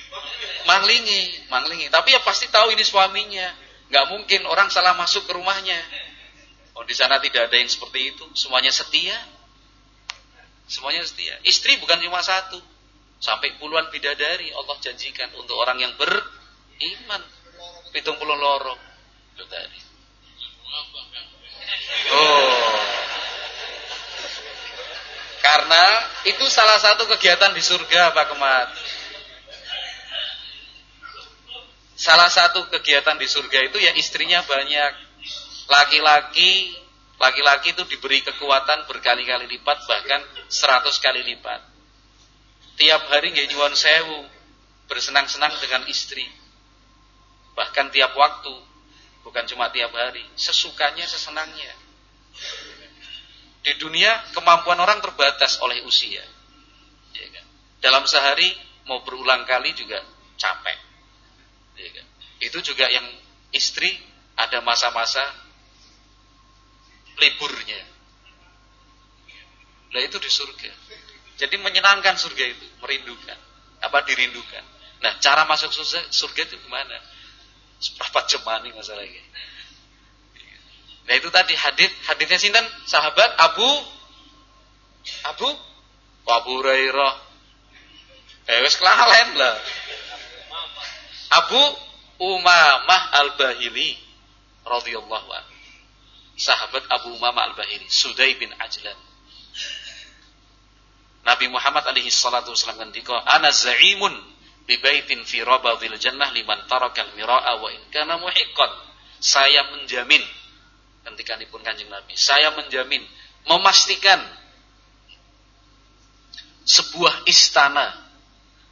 manglingi, 0.67 1.47
manglingi. 1.47 1.87
Tapi 1.91 2.15
ya 2.15 2.21
pasti 2.23 2.51
tahu 2.51 2.75
ini 2.75 2.83
suaminya. 2.83 3.49
Gak 3.91 4.07
mungkin 4.11 4.47
orang 4.47 4.71
salah 4.71 4.95
masuk 4.95 5.27
ke 5.27 5.33
rumahnya. 5.35 5.79
Oh 6.79 6.87
di 6.87 6.95
sana 6.95 7.19
tidak 7.19 7.51
ada 7.51 7.57
yang 7.59 7.71
seperti 7.71 8.15
itu. 8.15 8.25
Semuanya 8.35 8.71
setia. 8.71 9.15
Semuanya 10.71 11.03
setia. 11.03 11.39
Istri 11.43 11.83
bukan 11.83 11.99
cuma 12.03 12.23
satu. 12.23 12.59
Sampai 13.21 13.53
puluhan 13.61 13.93
bidadari 13.93 14.49
Allah 14.55 14.81
janjikan 14.81 15.29
untuk 15.37 15.59
orang 15.61 15.77
yang 15.77 15.93
ber 16.01 16.09
iman 16.81 17.23
pitung 17.93 18.17
puluh 18.17 18.37
loro 18.39 18.75
tadi 19.41 19.81
oh 22.13 22.81
karena 25.41 25.85
itu 26.29 26.45
salah 26.53 26.77
satu 26.79 27.09
kegiatan 27.17 27.51
di 27.57 27.63
surga 27.65 28.13
Pak 28.13 28.27
Kemat 28.33 28.69
salah 32.01 32.33
satu 32.33 32.73
kegiatan 32.73 33.21
di 33.21 33.29
surga 33.29 33.69
itu 33.69 33.77
ya 33.77 33.93
istrinya 33.93 34.41
banyak 34.49 34.93
laki-laki 35.69 36.73
laki-laki 37.21 37.77
itu 37.77 37.85
diberi 37.85 38.25
kekuatan 38.25 38.89
berkali-kali 38.89 39.45
lipat 39.45 39.85
bahkan 39.85 40.25
seratus 40.49 40.97
kali 41.05 41.21
lipat 41.21 41.61
tiap 42.81 43.05
hari 43.13 43.37
nggak 43.37 43.53
nyuwun 43.53 43.77
sewu 43.77 44.25
bersenang-senang 44.89 45.53
dengan 45.61 45.85
istri 45.93 46.25
Bahkan 47.61 47.93
tiap 47.93 48.15
waktu, 48.15 48.55
bukan 49.27 49.45
cuma 49.51 49.69
tiap 49.69 49.93
hari, 49.93 50.25
sesukanya, 50.33 51.05
sesenangnya. 51.05 51.73
Di 53.61 53.77
dunia 53.77 54.33
kemampuan 54.33 54.81
orang 54.81 55.05
terbatas 55.05 55.61
oleh 55.61 55.85
usia. 55.85 56.25
Ya 57.13 57.29
kan? 57.29 57.47
Dalam 57.85 58.05
sehari 58.09 58.49
mau 58.89 59.05
berulang 59.05 59.45
kali 59.45 59.77
juga 59.77 60.01
capek. 60.41 60.90
Ya 61.81 61.91
kan? 61.97 62.07
Itu 62.41 62.59
juga 62.61 62.87
yang 62.93 63.07
istri 63.57 63.89
ada 64.37 64.61
masa-masa 64.61 65.25
liburnya. 67.21 67.81
Nah 69.91 70.01
itu 70.01 70.17
di 70.17 70.31
surga. 70.31 70.71
Jadi 71.41 71.57
menyenangkan 71.57 72.21
surga 72.21 72.45
itu, 72.47 72.67
merindukan. 72.85 73.39
Apa 73.81 74.05
dirindukan. 74.05 74.65
Nah 75.01 75.17
cara 75.25 75.49
masuk 75.49 75.73
surga, 75.73 76.09
surga 76.13 76.41
itu 76.53 76.57
gimana? 76.61 76.97
Seberapa 77.81 78.29
jemani 78.29 78.77
masalah 78.77 79.05
ini. 79.05 79.21
Nah 81.09 81.15
itu 81.17 81.29
tadi 81.33 81.57
hadis 81.57 81.91
hadisnya 82.07 82.39
sinten 82.39 82.67
sahabat 82.85 83.35
Abu 83.41 83.67
Abu 85.27 85.49
Abu 86.29 86.51
Hurairah. 86.61 87.15
Eh 88.47 88.61
wis 88.63 88.77
kelalen 88.77 89.29
lah. 89.41 89.57
Abu 91.31 91.63
Umamah 92.21 93.03
Al-Bahili 93.25 93.97
radhiyallahu 94.67 95.29
anhu. 95.31 95.57
Sahabat 96.37 96.85
Abu 96.91 97.17
Umamah 97.17 97.55
Al-Bahili, 97.55 97.87
Sudai 97.89 98.37
bin 98.37 98.51
Ajlan. 98.59 98.99
Nabi 101.21 101.47
Muhammad 101.53 101.85
alaihi 101.87 102.09
salatu 102.09 102.53
wasallam 102.53 102.89
ngendika, 102.89 103.13
"Ana 103.29 103.53
za'imun 103.53 104.13
bibaitin 104.71 105.27
fi 105.27 105.43
rabadil 105.43 105.99
jannah 105.99 106.31
liman 106.31 106.63
tarakal 106.71 107.11
mira'a 107.19 107.59
wa 107.59 107.69
in 107.75 107.83
kana 107.91 108.23
muhiqqan. 108.23 108.71
Saya 109.19 109.67
menjamin 109.75 110.23
pun 111.51 111.61
Kanjeng 111.67 111.91
Nabi, 111.91 112.15
saya 112.15 112.55
menjamin 112.55 113.03
memastikan 113.51 114.21
sebuah 116.63 117.27
istana 117.27 117.91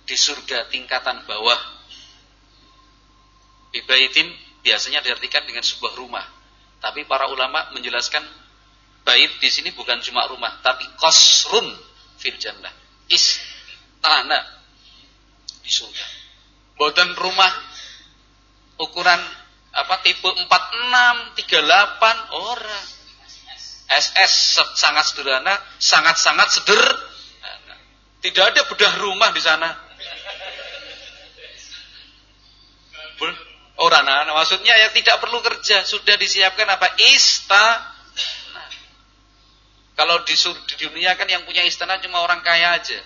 di 0.06 0.14
surga 0.14 0.70
tingkatan 0.70 1.26
bawah. 1.26 1.77
Bibaitin 3.68 4.28
biasanya 4.64 5.04
diartikan 5.04 5.44
dengan 5.44 5.64
sebuah 5.64 5.96
rumah. 5.96 6.24
Tapi 6.78 7.04
para 7.04 7.26
ulama 7.28 7.74
menjelaskan 7.74 8.22
bait 9.02 9.32
di 9.40 9.50
sini 9.50 9.74
bukan 9.74 9.98
cuma 10.04 10.28
rumah, 10.28 10.60
tapi 10.62 10.86
kosrun 11.00 11.66
fil 12.20 12.38
jannah. 12.38 12.70
Istana 13.08 14.40
di 15.64 15.70
surga. 15.72 16.06
Boten 16.78 17.16
rumah 17.18 17.50
ukuran 18.78 19.18
apa 19.74 20.00
tipe 20.06 20.28
46, 20.28 20.46
38 20.46 22.36
ora. 22.36 22.80
SS 23.88 24.60
sangat 24.76 25.04
sederhana, 25.08 25.56
sangat-sangat 25.80 26.60
sederhana. 26.60 27.76
Tidak 28.20 28.44
ada 28.44 28.68
bedah 28.68 28.94
rumah 29.00 29.32
di 29.32 29.40
sana. 29.40 29.72
Orang 33.78 34.02
nah, 34.02 34.26
maksudnya 34.34 34.74
ya 34.74 34.90
tidak 34.90 35.22
perlu 35.22 35.38
kerja, 35.38 35.86
sudah 35.86 36.18
disiapkan 36.18 36.66
apa? 36.66 36.98
Istana. 36.98 37.94
Kalau 39.94 40.18
di, 40.26 40.34
di 40.34 40.74
dunia 40.82 41.14
kan 41.14 41.30
yang 41.30 41.46
punya 41.46 41.62
istana 41.62 42.02
cuma 42.02 42.18
orang 42.22 42.42
kaya 42.42 42.74
aja. 42.74 42.98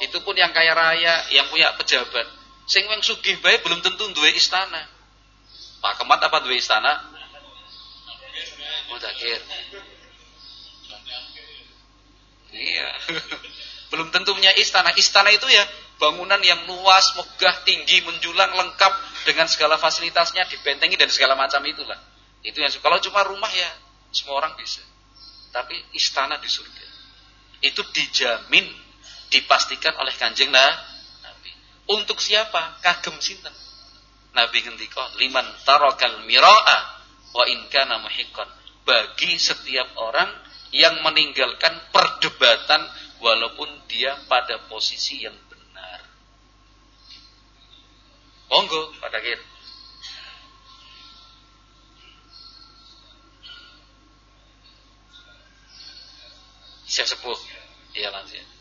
Itu 0.00 0.24
pun 0.24 0.36
yang 0.40 0.56
kaya 0.56 0.72
raya, 0.72 1.28
yang 1.36 1.52
punya 1.52 1.76
pejabat. 1.76 2.24
Sing 2.64 2.88
wong 2.88 3.04
sugih 3.04 3.36
bae 3.44 3.60
belum 3.60 3.84
tentu 3.84 4.08
duwe 4.12 4.32
istana. 4.32 4.88
Pak 5.84 6.00
Kemat 6.00 6.20
apa 6.32 6.40
duwe 6.40 6.56
istana? 6.56 7.04
Mudakir. 8.88 9.40
Iya. 12.56 12.88
belum 13.92 14.08
tentu 14.12 14.32
punya 14.32 14.52
istana. 14.56 14.96
Istana 14.96 15.28
itu 15.28 15.44
ya 15.52 15.64
bangunan 16.00 16.40
yang 16.40 16.64
luas, 16.68 17.04
megah, 17.20 17.64
tinggi, 17.68 18.00
menjulang, 18.04 18.52
lengkap 18.52 18.92
dengan 19.24 19.48
segala 19.48 19.80
fasilitasnya 19.80 20.46
dibentengi 20.46 20.94
dan 21.00 21.08
segala 21.08 21.34
macam 21.34 21.64
itulah. 21.64 21.96
Itu 22.44 22.60
yang 22.60 22.70
kalau 22.78 23.00
cuma 23.00 23.24
rumah 23.24 23.50
ya 23.50 23.70
semua 24.12 24.44
orang 24.44 24.54
bisa. 24.60 24.84
Tapi 25.50 25.74
istana 25.96 26.36
di 26.38 26.46
surga 26.46 26.84
itu 27.64 27.80
dijamin 27.80 28.68
dipastikan 29.32 29.96
oleh 29.96 30.12
Kanjeng 30.14 30.52
Nabi. 30.52 31.52
Untuk 31.88 32.20
siapa? 32.20 32.78
Kagem 32.84 33.16
sinten? 33.18 33.52
Nabi 34.36 34.60
ngendika 34.66 35.14
liman 35.16 35.46
tarakal 35.64 36.26
miraa 36.28 36.78
wa 37.32 37.44
in 37.48 37.64
kana 37.72 38.02
muhiqqan. 38.04 38.46
Bagi 38.84 39.40
setiap 39.40 39.96
orang 39.96 40.28
yang 40.74 41.00
meninggalkan 41.00 41.72
perdebatan 41.88 42.84
walaupun 43.22 43.88
dia 43.88 44.12
pada 44.28 44.68
posisi 44.68 45.24
yang 45.24 45.32
Monggo, 48.50 48.80
Pak 49.00 49.10
Dakir. 49.12 49.40
Siap 56.86 57.06
sepuh. 57.10 57.40
Iya 57.98 58.14
lanjut. 58.14 58.53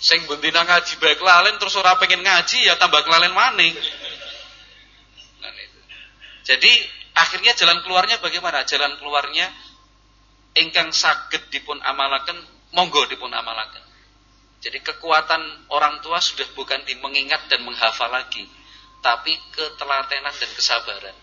Sing 0.00 0.24
bendina 0.24 0.64
ngaji 0.64 0.96
baik 0.96 1.20
lalen 1.20 1.60
terus 1.60 1.76
ora 1.76 1.92
pengen 2.00 2.24
ngaji 2.24 2.64
ya 2.64 2.80
tambah 2.80 3.04
kelalen 3.04 3.36
maning. 3.36 3.76
Nah, 5.44 5.52
Jadi 6.40 6.72
akhirnya 7.12 7.52
jalan 7.52 7.84
keluarnya 7.84 8.16
bagaimana? 8.24 8.64
Jalan 8.64 8.96
keluarnya 8.96 9.52
ingkang 10.56 10.88
saged 10.96 11.52
dipun 11.52 11.76
amalaken 11.84 12.40
monggo 12.72 13.04
dipun 13.12 13.28
amalaken. 13.28 13.84
Jadi 14.64 14.80
kekuatan 14.80 15.68
orang 15.68 16.00
tua 16.00 16.16
sudah 16.16 16.48
bukan 16.56 16.80
di 16.88 16.96
mengingat 16.96 17.52
dan 17.52 17.60
menghafal 17.68 18.08
lagi, 18.08 18.48
tapi 19.04 19.36
ketelatenan 19.52 20.32
dan 20.32 20.50
kesabaran. 20.56 21.16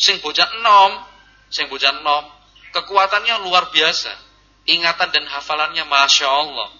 Sing 0.00 0.24
bocah 0.24 0.48
enom, 0.56 1.04
sing 1.52 1.68
bocah 1.68 2.00
enom, 2.00 2.24
kekuatannya 2.72 3.44
luar 3.44 3.68
biasa. 3.68 4.32
Ingatan 4.68 5.08
dan 5.12 5.24
hafalannya 5.28 5.84
masya 5.88 6.28
Allah 6.28 6.79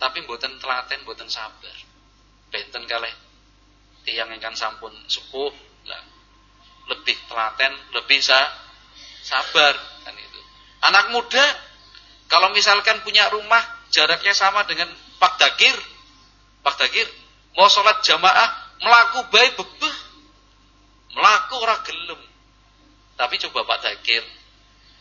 tapi 0.00 0.24
mboten 0.24 0.56
telaten, 0.56 1.04
mboten 1.04 1.28
sabar. 1.28 1.76
Benten 2.48 2.88
kalih 2.88 3.12
tiyang 4.02 4.32
ingkang 4.32 4.56
sampun 4.56 4.90
sepuh 5.06 5.52
lah 5.86 6.02
lebih 6.88 7.14
telaten, 7.28 7.70
lebih 7.94 8.18
sa 8.24 8.48
sabar 9.20 9.76
kan 10.02 10.16
itu. 10.16 10.40
Anak 10.88 11.12
muda 11.12 11.44
kalau 12.32 12.50
misalkan 12.56 13.04
punya 13.04 13.28
rumah 13.28 13.60
jaraknya 13.92 14.32
sama 14.32 14.64
dengan 14.64 14.88
Pak 15.20 15.36
Dakir, 15.36 15.76
Pak 16.64 16.74
Dakir 16.80 17.06
mau 17.54 17.68
sholat 17.68 18.00
jamaah 18.00 18.48
melaku 18.80 19.28
baik 19.30 19.52
bebeh, 19.60 19.96
melaku 21.12 21.54
ora 21.60 21.76
gelem. 21.84 22.20
Tapi 23.20 23.36
coba 23.46 23.68
Pak 23.68 23.78
Dakir, 23.84 24.24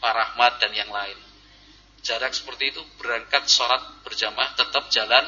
Pak 0.04 0.12
Rahmat 0.12 0.60
dan 0.60 0.76
yang 0.76 0.92
lain 0.92 1.29
jarak 2.04 2.32
seperti 2.32 2.72
itu 2.72 2.82
berangkat 2.98 3.46
sholat 3.50 3.82
berjamaah 4.06 4.56
tetap 4.56 4.88
jalan 4.92 5.26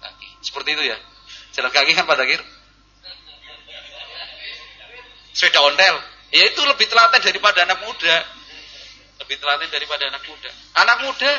kaki. 0.00 0.28
Seperti 0.40 0.76
itu 0.76 0.82
ya. 0.88 0.98
Jalan 1.56 1.70
kaki 1.70 1.92
kan 1.92 2.04
Pak 2.08 2.16
Dakir? 2.16 2.40
Sepeda 5.34 5.60
ontel. 5.62 5.96
Ya 6.30 6.46
itu 6.46 6.60
lebih 6.62 6.86
telaten 6.86 7.20
daripada 7.22 7.66
anak 7.66 7.82
muda. 7.82 8.16
Lebih 9.24 9.36
telaten 9.38 9.68
daripada 9.70 10.08
anak 10.10 10.22
muda. 10.26 10.50
Anak 10.78 10.98
muda 11.06 11.30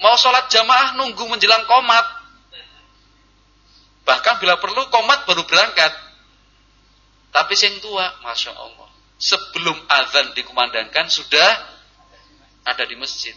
mau 0.00 0.16
sholat 0.16 0.48
jamaah 0.48 0.96
nunggu 0.96 1.24
menjelang 1.28 1.64
komat. 1.68 2.06
Bahkan 4.08 4.34
bila 4.40 4.56
perlu 4.56 4.88
komat 4.88 5.28
baru 5.28 5.44
berangkat. 5.44 5.92
Tapi 7.28 7.52
sing 7.52 7.76
tua, 7.84 8.08
masya 8.24 8.56
Allah, 8.56 8.88
sebelum 9.20 9.76
azan 9.84 10.32
dikumandangkan 10.32 11.12
sudah 11.12 11.50
ada 12.64 12.88
di 12.88 12.96
masjid. 12.96 13.36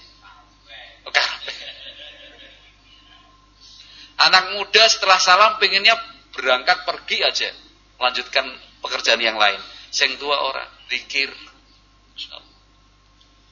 Anak 4.21 4.53
muda 4.53 4.85
setelah 4.85 5.17
salam 5.17 5.57
pengennya 5.57 5.97
berangkat 6.37 6.85
pergi 6.85 7.25
aja, 7.25 7.49
melanjutkan 7.97 8.45
pekerjaan 8.85 9.17
yang 9.17 9.37
lain. 9.37 9.57
Seng 9.89 10.13
tua 10.21 10.37
orang 10.37 10.69
zikir. 10.87 11.33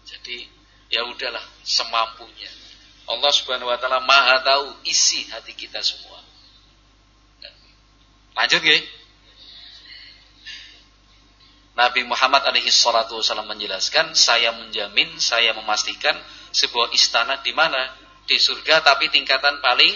Jadi 0.05 0.45
ya 0.93 1.03
udahlah 1.09 1.41
semampunya. 1.65 2.49
Allah 3.09 3.31
Subhanahu 3.33 3.73
wa 3.73 3.77
taala 3.81 4.05
Maha 4.05 4.45
tahu 4.45 4.85
isi 4.85 5.25
hati 5.33 5.57
kita 5.57 5.81
semua. 5.81 6.21
Lanjut 8.37 8.61
ya. 8.61 8.77
Nabi 11.79 12.03
Muhammad 12.03 12.43
alaihi 12.43 12.67
salatu 12.67 13.23
wasallam 13.23 13.47
menjelaskan, 13.47 14.11
saya 14.11 14.51
menjamin, 14.51 15.15
saya 15.15 15.55
memastikan 15.55 16.11
sebuah 16.51 16.91
istana 16.91 17.39
di 17.39 17.55
mana? 17.55 17.95
Di 18.27 18.35
surga 18.35 18.83
tapi 18.83 19.07
tingkatan 19.07 19.63
paling 19.63 19.95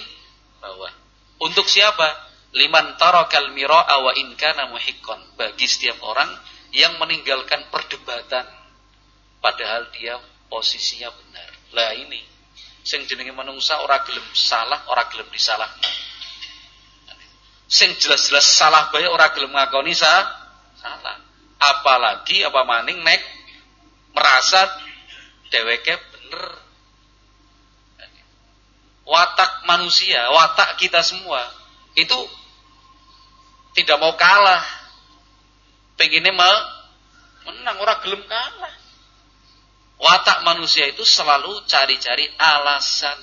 bawah. 0.63 0.91
Untuk 1.43 1.67
siapa? 1.67 2.31
Liman 2.55 2.95
tarakal 2.95 3.51
mira'a 3.51 3.99
wa 3.99 4.15
in 4.15 4.31
kana 4.39 4.71
muhiqqan. 4.71 5.35
Bagi 5.35 5.67
setiap 5.67 5.99
orang 6.07 6.31
yang 6.71 6.95
meninggalkan 7.03 7.67
perdebatan 7.67 8.47
padahal 9.43 9.91
dia 9.91 10.15
posisinya 10.47 11.11
benar. 11.11 11.49
Lah 11.75 11.91
ini 11.99 12.23
sing 12.79 13.03
jenenge 13.11 13.35
manungsa 13.35 13.83
ora 13.83 13.99
gelem 14.07 14.23
salah, 14.31 14.87
ora 14.87 15.03
gelem 15.11 15.27
disalahkan. 15.35 15.91
Sing 17.67 17.91
jelas-jelas 17.99 18.47
salah 18.47 18.87
bae 18.87 19.03
ora 19.03 19.35
gelem 19.35 19.51
ngakoni 19.51 19.91
sa 19.91 20.31
salah. 20.79 21.22
Apalagi 21.63 22.43
apa 22.43 22.61
maning 22.67 22.99
nek 22.99 23.21
merasa 24.11 24.67
dheweke 25.47 25.95
bener 25.95 26.43
watak 29.07 29.63
manusia, 29.67 30.27
watak 30.31 30.75
kita 30.79 30.99
semua 31.03 31.39
itu 31.93 32.19
tidak 33.77 33.97
mau 34.01 34.13
kalah. 34.17 34.63
Pengennya 35.93 36.33
menang, 36.33 37.77
orang 37.77 37.99
gelem 38.01 38.23
kalah. 38.25 38.75
Watak 40.01 40.41
manusia 40.43 40.89
itu 40.89 41.05
selalu 41.05 41.63
cari-cari 41.69 42.27
alasan. 42.35 43.19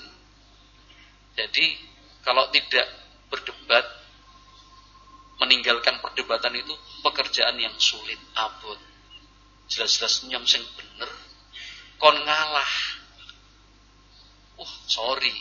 Jadi 1.35 1.77
kalau 2.23 2.47
tidak 2.55 2.87
berdebat, 3.29 3.85
meninggalkan 5.41 5.99
perdebatan 6.05 6.53
itu 6.61 6.77
pekerjaan 7.01 7.57
yang 7.57 7.73
sulit, 7.81 8.21
abot. 8.37 8.77
Jelas-jelas 9.73 10.29
nyam 10.29 10.45
sing 10.45 10.61
bener, 10.77 11.11
kon 11.97 12.15
ngalah. 12.15 12.73
Uh, 14.61 14.75
sorry. 14.85 15.33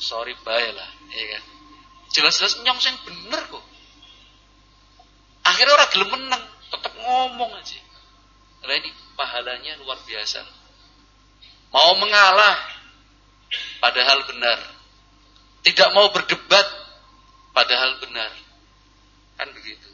Sorry 0.00 0.34
bae 0.42 0.68
lah, 0.72 0.90
ya 1.12 1.24
kan. 1.36 1.44
Jelas-jelas 2.16 2.58
nyam 2.64 2.80
sing 2.80 2.96
bener 3.04 3.44
kok. 3.46 3.64
Akhirnya 5.42 5.74
orang 5.76 5.90
gelem 5.92 6.10
menang, 6.16 6.42
tetap 6.72 6.92
ngomong 6.96 7.50
aja. 7.58 7.80
Nah 8.62 8.74
ini 8.78 8.90
pahalanya 9.18 9.76
luar 9.82 9.98
biasa. 10.06 10.40
Mau 11.74 11.92
mengalah, 11.98 12.56
padahal 13.82 14.22
benar. 14.28 14.58
Tidak 15.62 15.88
mau 15.94 16.10
berdebat, 16.14 16.66
padahal 17.54 17.98
benar. 18.02 18.32
Kan 19.42 19.50
begitu. 19.58 19.90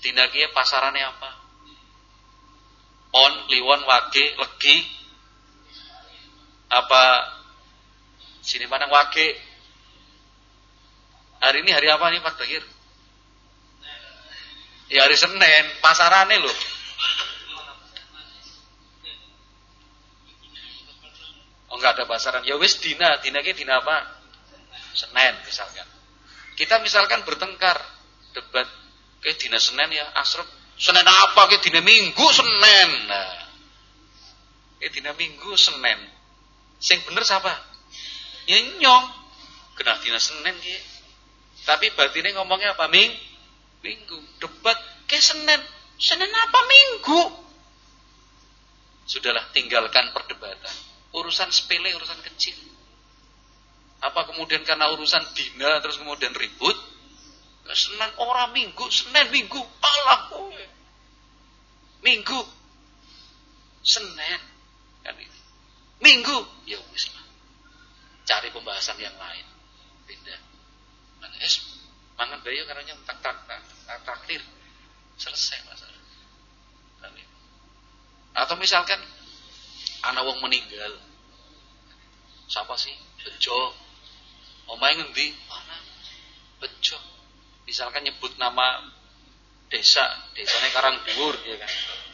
Dinagia 0.00 0.48
pasarannya 0.56 1.04
apa? 1.04 1.30
On, 3.12 3.32
liwon, 3.52 3.84
wage, 3.84 4.24
legi. 4.40 4.80
Apa 6.72 7.28
sini 8.40 8.64
mana 8.64 8.88
wage? 8.88 9.36
Hari 11.44 11.60
ini 11.60 11.76
hari 11.76 11.92
apa 11.92 12.08
nih 12.08 12.24
Pak 12.24 12.40
Dagir? 12.40 12.64
Ya 14.88 15.04
hari 15.04 15.20
Senin, 15.20 15.64
pasarannya 15.84 16.40
loh. 16.40 16.58
Oh 21.68 21.76
enggak 21.76 22.00
ada 22.00 22.08
pasaran. 22.08 22.48
Ya 22.48 22.56
wis 22.56 22.80
dina, 22.80 23.20
dina 23.20 23.44
ke 23.44 23.52
dina 23.52 23.84
apa? 23.84 24.08
Senin 24.96 25.36
misalkan. 25.44 25.84
Kita 26.56 26.80
misalkan 26.80 27.28
bertengkar, 27.28 27.93
debat 28.34 28.66
ke 29.22 29.32
dina 29.38 29.56
Senin 29.56 29.88
ya, 29.94 30.04
asrep. 30.20 30.44
Senin 30.76 31.06
apa 31.06 31.48
ke 31.48 31.62
dina 31.62 31.80
Minggu 31.80 32.26
Senin. 32.34 32.90
Nah. 33.08 33.46
Ke 34.82 34.90
dina 34.90 35.14
Minggu 35.14 35.54
Senin. 35.54 35.96
Sing 36.82 37.00
bener 37.08 37.24
siapa? 37.24 37.48
Ya 38.50 38.58
nyong. 38.82 39.04
Kena 39.78 39.96
dina 40.02 40.20
Senin 40.20 40.52
ki. 40.60 40.76
Tapi 41.64 41.94
batine 41.96 42.36
ngomongnya 42.36 42.76
apa? 42.76 42.90
Ming? 42.92 43.08
Minggu. 43.80 44.18
Debat 44.42 44.76
ke 45.08 45.16
Senin. 45.22 45.62
Senin 45.96 46.28
apa 46.28 46.60
Minggu? 46.68 47.20
Sudahlah 49.08 49.48
tinggalkan 49.56 50.12
perdebatan. 50.12 50.76
Urusan 51.14 51.48
sepele, 51.54 51.94
urusan 51.96 52.20
kecil. 52.20 52.58
Apa 54.04 54.28
kemudian 54.28 54.60
karena 54.68 54.92
urusan 54.92 55.24
dina 55.32 55.80
terus 55.80 55.96
kemudian 55.96 56.36
ribut? 56.36 56.76
Senin 57.72 58.12
orang 58.20 58.52
Minggu, 58.52 58.84
Senin 58.92 59.32
Minggu, 59.32 59.60
Allah 59.80 60.28
kowe. 60.28 60.64
Minggu. 62.04 62.40
Senin 63.80 64.40
kan 65.00 65.16
itu. 65.16 65.40
Minggu, 66.04 66.36
ya 66.68 66.76
wis 66.92 67.08
Cari 68.24 68.48
pembahasan 68.52 69.00
yang 69.00 69.16
lain. 69.16 69.46
Beda. 70.04 70.36
Mana 71.20 71.36
es 71.40 71.60
mangan 72.16 72.40
bayi 72.40 72.64
karena 72.64 72.84
yang 72.88 73.00
tak 73.04 73.20
tak 73.20 73.36
tak 73.44 73.60
tak 73.84 74.00
takdir 74.04 74.40
selesai 75.20 75.60
masalah. 75.68 76.02
Kan 77.04 77.12
Atau 78.32 78.56
misalkan 78.56 79.00
anak 80.08 80.24
wong 80.24 80.40
meninggal. 80.40 81.00
Siapa 82.48 82.76
sih? 82.76 82.92
Bejo. 83.20 83.72
Omahe 84.72 85.00
ngendi? 85.00 85.32
Mana? 85.48 85.76
Bejo. 86.60 87.13
Misalkan 87.64 88.04
nyebut 88.04 88.36
nama 88.36 88.84
desa, 89.72 90.04
desanya 90.36 90.70
Karang 90.70 91.00
Dhuwur 91.02 91.34
ya 91.48 91.56
kan. 91.56 91.70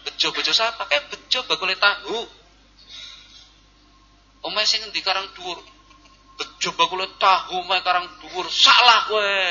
Bejo 0.07 0.33
bejo 0.33 0.53
siapa? 0.55 0.87
Kayak 0.87 1.11
bejo 1.11 1.45
bakule 1.45 1.75
tahu. 1.77 2.19
Omahe 4.47 4.65
sing 4.65 4.81
ngendi 4.87 5.03
Karang 5.03 5.29
Dhuwur? 5.35 5.59
Bejo 6.39 6.71
bakule 6.79 7.11
tahu 7.19 7.67
omahe 7.67 7.83
Karang 7.83 8.07
Dhuwur. 8.23 8.47
Salah 8.49 9.11
kowe. 9.11 9.45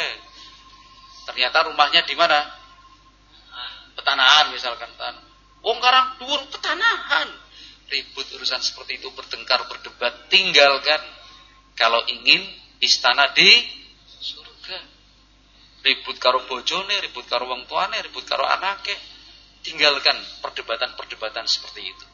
Ternyata 1.29 1.69
rumahnya 1.69 2.01
di 2.07 2.15
mana? 2.17 2.39
Petanahan 3.93 4.55
misalkan 4.55 4.89
tan. 4.95 5.19
Wong 5.61 5.77
Karang 5.83 6.15
Dhuwur 6.17 6.47
petanahan 6.47 7.27
ribut 7.89 8.25
urusan 8.37 8.61
seperti 8.61 9.01
itu 9.01 9.09
bertengkar 9.11 9.65
berdebat 9.65 10.29
tinggalkan 10.29 11.01
kalau 11.73 11.99
ingin 12.07 12.45
istana 12.79 13.33
di 13.33 13.49
ribut 15.85 16.17
karo 16.19 16.43
bojone 16.45 16.99
ribut 17.03 17.25
karo 17.27 17.47
wong 17.47 17.65
tuane 17.65 17.99
ribut 18.03 18.25
karo 18.25 18.43
anake. 18.45 18.95
Tinggalkan 19.59 20.15
perdebatan-perdebatan 20.39 21.43
seperti 21.43 21.83
itu. 21.83 22.05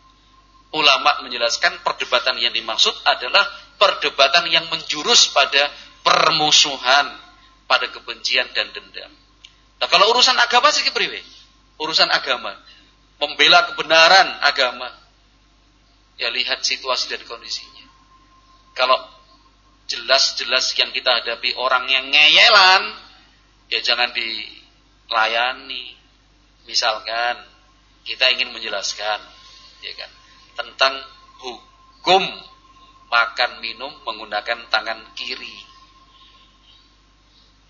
Ulama 0.74 1.22
menjelaskan 1.22 1.86
perdebatan 1.86 2.42
yang 2.42 2.52
dimaksud 2.52 2.92
adalah 3.06 3.46
perdebatan 3.78 4.50
yang 4.50 4.66
menjurus 4.74 5.30
pada 5.30 5.70
permusuhan 6.02 7.06
pada 7.70 7.86
kebencian 7.94 8.50
dan 8.58 8.74
dendam. 8.74 9.14
Nah 9.78 9.88
kalau 9.90 10.10
urusan 10.10 10.34
agama 10.42 10.74
sih 10.74 10.82
kepriwe 10.82 11.36
urusan 11.80 12.08
agama. 12.12 12.56
Membela 13.16 13.72
kebenaran 13.72 14.28
agama. 14.44 14.92
Ya 16.20 16.32
lihat 16.32 16.64
situasi 16.64 17.12
dan 17.12 17.24
kondisinya. 17.28 17.88
Kalau 18.76 19.00
jelas-jelas 19.88 20.76
yang 20.76 20.92
kita 20.92 21.24
hadapi 21.24 21.56
orang 21.56 21.88
yang 21.88 22.08
ngeyelan, 22.12 22.84
ya 23.70 23.80
jangan 23.82 24.12
dilayani. 24.14 25.96
Misalkan 26.66 27.46
kita 28.06 28.26
ingin 28.34 28.50
menjelaskan, 28.50 29.20
ya 29.86 29.94
kan, 29.98 30.12
tentang 30.58 30.94
hukum 31.42 32.26
makan 33.10 33.52
minum 33.62 33.94
menggunakan 34.02 34.66
tangan 34.70 35.00
kiri. 35.14 35.54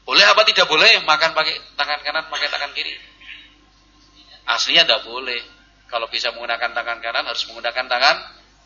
Boleh 0.06 0.22
apa 0.22 0.46
tidak 0.46 0.70
boleh 0.70 1.02
makan 1.02 1.34
pakai 1.34 1.56
tangan 1.76 2.00
kanan 2.06 2.26
pakai 2.30 2.48
tangan 2.48 2.72
kiri? 2.78 2.94
Aslinya 4.46 4.86
tidak 4.86 5.04
boleh. 5.10 5.42
Kalau 5.90 6.06
bisa 6.10 6.30
menggunakan 6.32 6.72
tangan 6.72 7.02
kanan 7.02 7.26
harus 7.26 7.44
menggunakan 7.50 7.86
tangan 7.90 8.18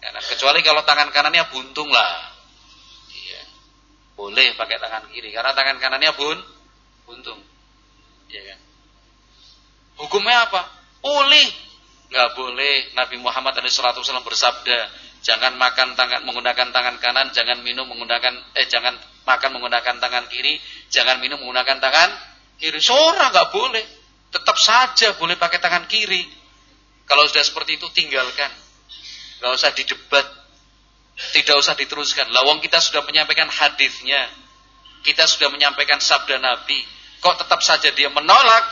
kanan. 0.03 0.23
Kecuali 0.23 0.59
kalau 0.61 0.83
tangan 0.83 1.09
kanannya 1.15 1.47
buntung 1.47 1.87
lah. 1.89 2.35
Iya. 3.09 3.41
Boleh 4.19 4.51
pakai 4.59 4.77
tangan 4.77 5.07
kiri 5.09 5.31
karena 5.31 5.55
tangan 5.55 5.79
kanannya 5.79 6.11
bun 6.13 6.37
buntung. 7.09 7.41
Iya 8.29 8.53
kan? 8.53 8.59
Hukumnya 10.05 10.45
apa? 10.45 10.61
Boleh. 11.01 11.49
Enggak 12.13 12.29
boleh. 12.37 12.93
Nabi 12.93 13.17
Muhammad 13.17 13.57
SAW 13.65 14.21
bersabda, 14.21 14.79
jangan 15.25 15.57
makan 15.57 15.97
tangan 15.97 16.21
menggunakan 16.29 16.69
tangan 16.69 17.01
kanan, 17.01 17.33
jangan 17.33 17.65
minum 17.65 17.89
menggunakan 17.89 18.37
eh 18.53 18.69
jangan 18.69 18.93
makan 19.25 19.49
menggunakan 19.57 19.97
tangan 19.97 20.29
kiri, 20.29 20.61
jangan 20.93 21.17
minum 21.17 21.41
menggunakan 21.41 21.81
tangan 21.81 22.09
kiri. 22.61 22.77
Seorang 22.77 23.33
enggak 23.33 23.49
boleh. 23.49 23.85
Tetap 24.29 24.61
saja 24.61 25.17
boleh 25.17 25.33
pakai 25.41 25.57
tangan 25.57 25.89
kiri. 25.89 26.21
Kalau 27.09 27.25
sudah 27.25 27.41
seperti 27.41 27.81
itu 27.81 27.89
tinggalkan. 27.89 28.53
Gak 29.41 29.51
usah 29.57 29.73
didebat. 29.73 30.27
Tidak 31.33 31.57
usah 31.57 31.73
diteruskan. 31.73 32.29
Lawang 32.29 32.61
kita 32.61 32.77
sudah 32.77 33.01
menyampaikan 33.01 33.49
hadisnya. 33.49 34.29
Kita 35.01 35.25
sudah 35.25 35.49
menyampaikan 35.49 35.97
sabda 35.97 36.37
Nabi. 36.37 36.98
Kok 37.19 37.35
tetap 37.45 37.59
saja 37.59 37.91
dia 37.91 38.07
menolak? 38.11 38.65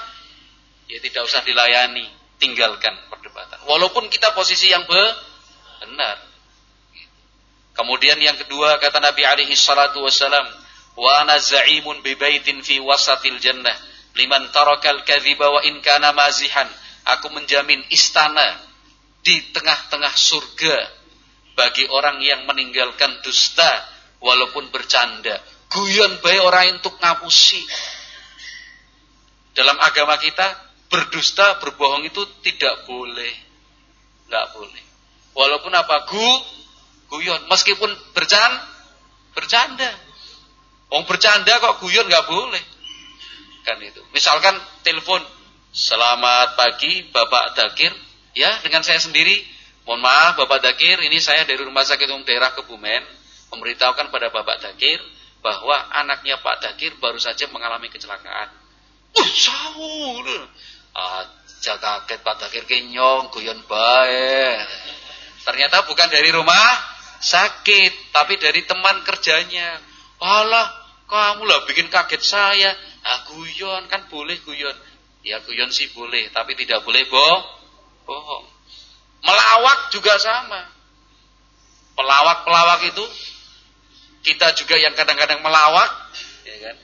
Ya 0.87 1.03
tidak 1.03 1.27
usah 1.27 1.43
dilayani. 1.43 2.07
Tinggalkan 2.37 2.93
perdebatan. 3.09 3.65
Walaupun 3.65 4.07
kita 4.13 4.31
posisi 4.37 4.69
yang 4.69 4.85
benar. 4.85 6.17
Kemudian 7.73 8.17
yang 8.21 8.37
kedua 8.37 8.77
kata 8.77 9.01
Nabi 9.01 9.25
alaihi 9.25 9.57
salatu 9.57 10.05
wasalam. 10.05 10.45
Wa 10.97 11.25
ana 11.25 11.37
za'imun 11.37 12.01
bi 12.01 12.17
baitin 12.17 12.61
fi 12.61 12.81
wasatil 12.81 13.37
jannah. 13.41 13.75
Liman 14.17 14.49
tarakal 14.49 15.05
kadhiba 15.05 15.45
wa 15.49 15.61
in 15.61 15.77
kana 15.85 16.09
mazihan 16.09 16.65
Aku 17.07 17.31
menjamin 17.31 17.79
istana 17.87 18.59
di 19.23 19.39
tengah-tengah 19.55 20.11
surga 20.11 20.75
bagi 21.55 21.87
orang 21.87 22.19
yang 22.19 22.43
meninggalkan 22.43 23.23
dusta 23.23 23.87
walaupun 24.19 24.67
bercanda. 24.75 25.39
Guyon 25.71 26.19
baik 26.19 26.41
orang 26.43 26.83
untuk 26.83 26.99
ngapusi. 26.99 27.63
Dalam 29.57 29.77
agama 29.81 30.21
kita 30.21 30.45
berdusta, 30.87 31.57
berbohong 31.57 32.05
itu 32.05 32.21
tidak 32.45 32.85
boleh. 32.85 33.33
Enggak 34.29 34.45
boleh. 34.53 34.83
Walaupun 35.33 35.73
apa? 35.73 36.05
Gu, 36.05 36.29
guyon. 37.09 37.41
Meskipun 37.49 37.89
bercanda, 38.13 38.61
bercanda. 39.33 39.89
Wong 40.93 41.03
bercanda 41.09 41.57
kok 41.57 41.81
guyon 41.81 42.05
nggak 42.05 42.27
boleh. 42.29 42.63
Kan 43.65 43.81
itu. 43.81 43.99
Misalkan 44.13 44.55
telepon 44.85 45.19
Selamat 45.77 46.57
pagi 46.57 47.05
Bapak 47.13 47.53
Dakir. 47.53 47.93
Ya, 48.33 48.49
dengan 48.65 48.81
saya 48.81 48.97
sendiri. 48.97 49.45
Mohon 49.85 50.09
maaf 50.09 50.33
Bapak 50.41 50.65
Dakir, 50.65 50.99
ini 51.05 51.21
saya 51.21 51.45
dari 51.45 51.61
Rumah 51.61 51.85
Sakit 51.85 52.11
Umum 52.11 52.25
Daerah 52.25 52.51
Kebumen 52.57 53.05
memberitahukan 53.53 54.09
pada 54.09 54.33
Bapak 54.33 54.57
Dakir 54.57 54.99
bahwa 55.39 55.77
anaknya 55.93 56.41
Pak 56.41 56.65
Dakir 56.65 56.97
baru 56.97 57.21
saja 57.21 57.45
mengalami 57.53 57.93
kecelakaan. 57.93 58.51
Uh, 59.15 59.29
sahur. 59.31 60.27
Aja 60.97 61.73
kaget 61.77 62.19
Pak 62.25 62.35
Dakir 62.41 62.65
kenyong, 62.65 63.29
guyon 63.29 63.61
baik. 63.69 64.57
Ternyata 65.45 65.85
bukan 65.85 66.09
dari 66.09 66.33
rumah 66.33 66.67
sakit, 67.21 68.11
tapi 68.11 68.41
dari 68.41 68.65
teman 68.65 69.05
kerjanya. 69.05 69.77
Alah, 70.17 70.67
kamu 71.05 71.45
lah 71.45 71.63
bikin 71.69 71.87
kaget 71.87 72.23
saya. 72.25 72.71
Ah, 73.05 73.23
guyon 73.29 73.85
kan 73.87 74.09
boleh 74.09 74.41
guyon. 74.43 74.75
Ya 75.21 75.39
guyon 75.43 75.69
sih 75.69 75.91
boleh, 75.93 76.33
tapi 76.33 76.57
tidak 76.57 76.81
boleh 76.81 77.05
bohong. 77.07 77.43
bohong. 78.07 78.45
Melawak 79.23 79.91
juga 79.91 80.15
sama. 80.17 80.67
Pelawak-pelawak 81.97 82.81
itu 82.89 83.05
kita 84.23 84.53
juga 84.53 84.75
yang 84.77 84.93
kadang-kadang 84.93 85.39
melawak, 85.41 85.89
ya 86.43 86.55
kan? 86.67 86.75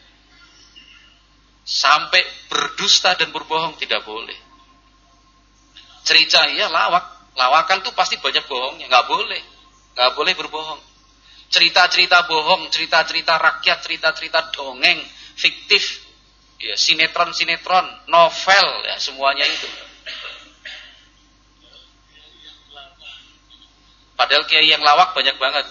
Sampai 1.64 2.20
berdusta 2.52 3.16
dan 3.16 3.32
berbohong 3.32 3.80
tidak 3.80 4.04
boleh. 4.04 4.36
Cerita 6.04 6.44
ya 6.52 6.68
lawak, 6.68 7.32
lawakan 7.40 7.80
tuh 7.80 7.96
pasti 7.96 8.20
banyak 8.20 8.44
bohongnya, 8.44 8.92
nggak 8.92 9.08
boleh, 9.08 9.42
nggak 9.96 10.12
boleh 10.20 10.34
berbohong. 10.36 10.82
Cerita-cerita 11.48 12.28
bohong, 12.28 12.68
cerita-cerita 12.68 13.40
rakyat, 13.40 13.80
cerita-cerita 13.80 14.52
dongeng, 14.52 15.00
fiktif, 15.40 16.04
ya 16.60 16.76
sinetron-sinetron, 16.76 18.12
novel 18.12 18.68
ya 18.84 19.00
semuanya 19.00 19.48
itu. 19.48 19.70
Padahal 24.20 24.46
kiai 24.48 24.70
yang 24.70 24.84
lawak 24.84 25.12
banyak 25.16 25.36
banget. 25.36 25.66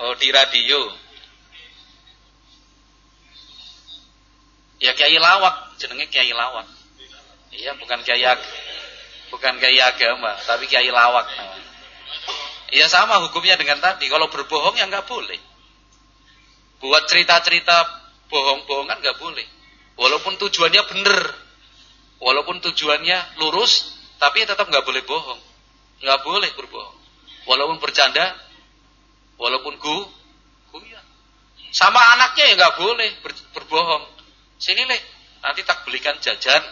Oh, 0.00 0.14
di 0.18 0.28
radio. 0.30 1.03
Ya 4.82 4.92
kiai 4.94 5.18
lawak, 5.18 5.78
jenenge 5.78 6.10
kiai 6.10 6.34
lawak. 6.34 6.66
Iya, 7.54 7.78
bukan 7.78 8.02
kiai 8.02 8.26
bukan 9.30 9.54
kiai 9.58 9.78
agama, 9.82 10.34
tapi 10.46 10.66
kiai 10.66 10.90
lawak 10.90 11.26
namanya. 11.38 11.64
Iya 12.74 12.90
sama 12.90 13.22
hukumnya 13.22 13.54
dengan 13.54 13.78
tadi. 13.78 14.10
Kalau 14.10 14.26
berbohong 14.26 14.74
ya 14.74 14.90
nggak 14.90 15.06
boleh. 15.06 15.38
Buat 16.82 17.06
cerita-cerita 17.06 17.86
bohong-bohongan 18.26 18.98
nggak 18.98 19.18
boleh. 19.22 19.46
Walaupun 19.94 20.34
tujuannya 20.42 20.82
benar, 20.90 21.18
walaupun 22.18 22.58
tujuannya 22.58 23.38
lurus, 23.38 23.94
tapi 24.18 24.42
tetap 24.42 24.66
nggak 24.66 24.82
boleh 24.82 25.06
bohong, 25.06 25.40
nggak 26.02 26.20
boleh 26.26 26.50
berbohong. 26.58 26.98
Walaupun 27.46 27.78
bercanda, 27.78 28.34
walaupun 29.38 29.78
gu, 29.78 29.98
ya. 30.90 30.98
Sama 31.70 32.00
anaknya 32.18 32.44
ya 32.50 32.54
nggak 32.58 32.74
boleh 32.74 33.10
ber, 33.22 33.32
berbohong. 33.54 34.04
Sini 34.58 34.82
leh, 34.86 35.00
nanti 35.42 35.60
tak 35.66 35.82
belikan 35.84 36.16
jajan. 36.22 36.62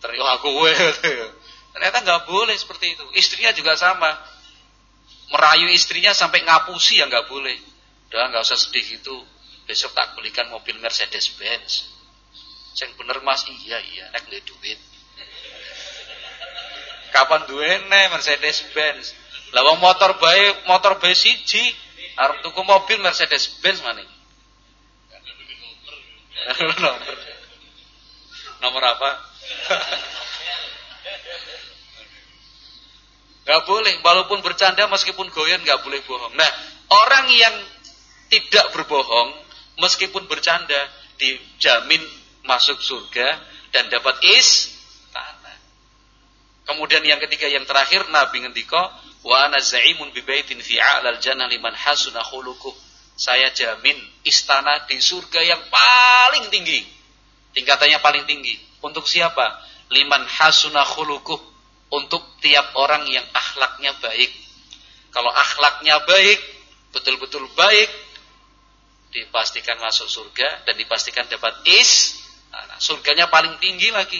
Ternyata 0.00 0.30
aku 0.38 0.50
Ternyata 1.74 1.98
nggak 2.06 2.22
boleh 2.30 2.54
seperti 2.54 2.94
itu. 2.94 3.04
Istrinya 3.18 3.50
juga 3.50 3.74
sama. 3.74 4.14
Merayu 5.32 5.72
istrinya 5.74 6.14
sampai 6.14 6.46
ngapusi 6.46 7.02
ya 7.02 7.10
nggak 7.10 7.26
boleh. 7.26 7.56
Udah 8.12 8.30
nggak 8.30 8.46
usah 8.46 8.54
sedih 8.54 9.02
itu 9.02 9.14
besok 9.66 9.90
tak 9.96 10.14
belikan 10.14 10.46
mobil 10.52 10.76
Mercedes 10.78 11.32
Benz 11.40 11.88
Yang 12.78 12.94
bener 13.00 13.18
mas? 13.26 13.42
Iya 13.48 13.80
iya. 13.90 14.04
Nek 14.14 14.28
duwe 14.30 14.40
duit. 14.44 14.78
Kapan 17.10 17.42
duwene 17.50 18.00
Mercedes 18.14 18.62
Benz 18.70 19.14
lawang 19.50 19.82
motor 19.82 20.14
baik 20.22 20.68
motor 20.70 21.02
baik 21.02 21.18
siji. 21.18 21.74
Arep 22.14 22.46
tuku 22.46 22.62
mobil 22.62 23.02
Mercedes 23.02 23.50
Benz 23.58 23.82
maning 23.82 24.13
nomor 26.34 27.02
nomor 28.62 28.82
apa 28.82 29.10
Gak 33.44 33.68
boleh, 33.68 34.00
walaupun 34.00 34.40
bercanda 34.40 34.88
meskipun 34.88 35.28
goyon 35.28 35.60
gak 35.68 35.84
boleh 35.84 36.00
bohong. 36.08 36.32
Nah, 36.32 36.48
orang 36.88 37.28
yang 37.28 37.52
tidak 38.32 38.72
berbohong 38.72 39.36
meskipun 39.84 40.24
bercanda 40.24 40.80
dijamin 41.20 42.00
masuk 42.48 42.80
surga 42.80 43.36
dan 43.68 43.92
dapat 43.92 44.16
is 44.40 44.72
tanah. 45.12 45.56
Kemudian 46.72 47.04
yang 47.04 47.20
ketiga 47.28 47.44
yang 47.52 47.68
terakhir 47.68 48.08
Nabi 48.08 48.48
ngendika 48.48 48.96
wa 49.24 49.36
ana 49.44 49.60
zaimun 49.60 50.08
fi 50.64 50.74
a'lal 50.80 51.20
jannah 51.20 51.44
liman 51.44 51.76
hasuna. 51.76 52.24
Saya 53.14 53.50
jamin 53.54 53.94
istana 54.26 54.86
di 54.90 54.98
surga 54.98 55.40
yang 55.42 55.62
paling 55.70 56.50
tinggi. 56.50 56.82
Tingkatannya 57.54 58.02
paling 58.02 58.26
tinggi. 58.26 58.58
Untuk 58.82 59.06
siapa? 59.06 59.62
Liman 59.94 60.26
hasuna 60.26 60.82
khuluquh. 60.82 61.38
Untuk 61.94 62.20
tiap 62.42 62.74
orang 62.74 63.06
yang 63.06 63.22
akhlaknya 63.30 63.94
baik. 64.02 64.34
Kalau 65.14 65.30
akhlaknya 65.30 66.02
baik, 66.02 66.42
betul-betul 66.90 67.46
baik, 67.54 67.86
dipastikan 69.14 69.78
masuk 69.78 70.10
surga 70.10 70.66
dan 70.66 70.74
dipastikan 70.74 71.30
dapat 71.30 71.54
is. 71.70 72.18
Nah, 72.50 72.82
surganya 72.82 73.30
paling 73.30 73.54
tinggi 73.62 73.94
lagi. 73.94 74.18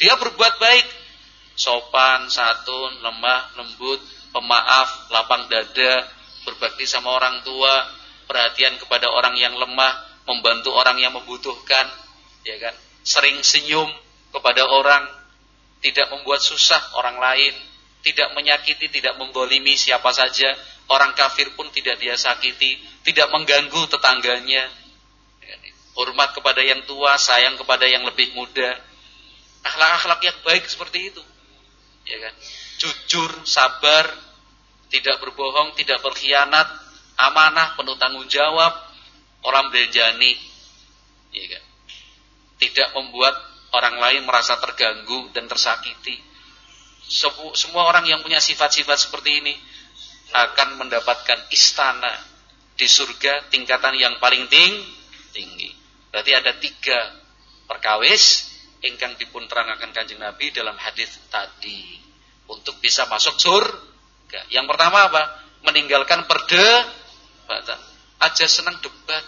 Dia 0.00 0.16
berbuat 0.16 0.56
baik, 0.56 0.86
sopan, 1.60 2.32
santun, 2.32 3.04
lemah, 3.04 3.52
lembut, 3.60 4.00
pemaaf, 4.32 5.12
lapang 5.12 5.44
dada, 5.52 6.08
berbakti 6.48 6.88
sama 6.88 7.12
orang 7.12 7.44
tua, 7.44 7.97
perhatian 8.28 8.76
kepada 8.76 9.08
orang 9.08 9.34
yang 9.40 9.56
lemah, 9.56 10.22
membantu 10.28 10.76
orang 10.76 11.00
yang 11.00 11.16
membutuhkan, 11.16 11.88
ya 12.44 12.60
kan? 12.60 12.76
Sering 13.00 13.40
senyum 13.40 13.88
kepada 14.30 14.68
orang, 14.68 15.08
tidak 15.80 16.12
membuat 16.12 16.44
susah 16.44 16.78
orang 17.00 17.16
lain, 17.16 17.54
tidak 18.04 18.30
menyakiti, 18.36 18.92
tidak 18.92 19.16
menggolimi 19.16 19.74
siapa 19.74 20.12
saja, 20.12 20.52
orang 20.92 21.16
kafir 21.16 21.48
pun 21.56 21.72
tidak 21.72 21.96
dia 21.96 22.14
sakiti, 22.14 22.76
tidak 23.02 23.32
mengganggu 23.32 23.88
tetangganya, 23.88 24.68
hormat 25.98 26.30
kepada 26.36 26.62
yang 26.62 26.84
tua, 26.86 27.18
sayang 27.18 27.58
kepada 27.58 27.88
yang 27.88 28.06
lebih 28.06 28.30
muda, 28.36 28.78
akhlak-akhlak 29.66 30.20
yang 30.22 30.38
baik 30.46 30.64
seperti 30.68 31.10
itu, 31.10 31.22
ya 32.06 32.18
kan? 32.22 32.34
Jujur, 32.78 33.30
sabar, 33.42 34.06
tidak 34.88 35.18
berbohong, 35.18 35.74
tidak 35.74 35.98
berkhianat, 36.00 36.68
amanah, 37.18 37.74
penuh 37.74 37.98
tanggung 37.98 38.30
jawab, 38.30 38.70
orang 39.42 39.74
berjani, 39.74 40.38
ya 41.34 41.44
kan? 41.58 41.64
Tidak 42.58 42.88
membuat 42.94 43.34
orang 43.74 43.98
lain 43.98 44.22
merasa 44.24 44.56
terganggu 44.58 45.30
dan 45.34 45.50
tersakiti. 45.50 46.18
Semua 47.54 47.88
orang 47.88 48.04
yang 48.06 48.20
punya 48.22 48.38
sifat-sifat 48.38 49.08
seperti 49.08 49.42
ini 49.42 49.54
akan 50.32 50.76
mendapatkan 50.84 51.48
istana 51.50 52.12
di 52.76 52.84
surga 52.84 53.48
tingkatan 53.48 53.96
yang 53.96 54.14
paling 54.20 54.46
ting, 54.46 54.74
tinggi. 55.32 55.72
Berarti 56.12 56.32
ada 56.36 56.52
tiga 56.56 56.98
perkawis 57.68 58.52
ingkang 58.84 59.18
dipun 59.18 59.48
terangaken 59.50 59.90
Kanjeng 59.90 60.22
Nabi 60.22 60.54
dalam 60.54 60.76
hadis 60.78 61.18
tadi 61.32 61.98
untuk 62.46 62.78
bisa 62.78 63.08
masuk 63.10 63.36
surga. 63.40 64.48
Yang 64.52 64.66
pertama 64.70 65.08
apa? 65.10 65.22
Meninggalkan 65.66 66.28
perdebatan. 67.48 67.80
Aja 68.20 68.44
senang 68.44 68.76
debat. 68.84 69.24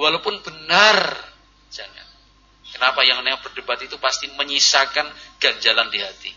Walaupun 0.00 0.40
benar 0.40 0.96
jangan. 1.68 2.08
Kenapa 2.72 3.04
yang 3.04 3.20
namanya 3.20 3.44
berdebat 3.44 3.76
itu 3.84 4.00
pasti 4.00 4.32
menyisakan 4.32 5.04
ganjalan 5.36 5.92
di 5.92 6.00
hati. 6.00 6.32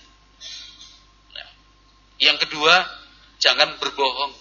Nah, 1.32 1.50
yang 2.20 2.36
kedua, 2.36 2.84
jangan 3.40 3.80
berbohong 3.80 4.34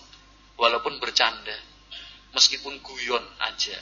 walaupun 0.59 0.99
bercanda, 0.99 1.55
meskipun 2.35 2.83
guyon 2.83 3.23
aja. 3.45 3.79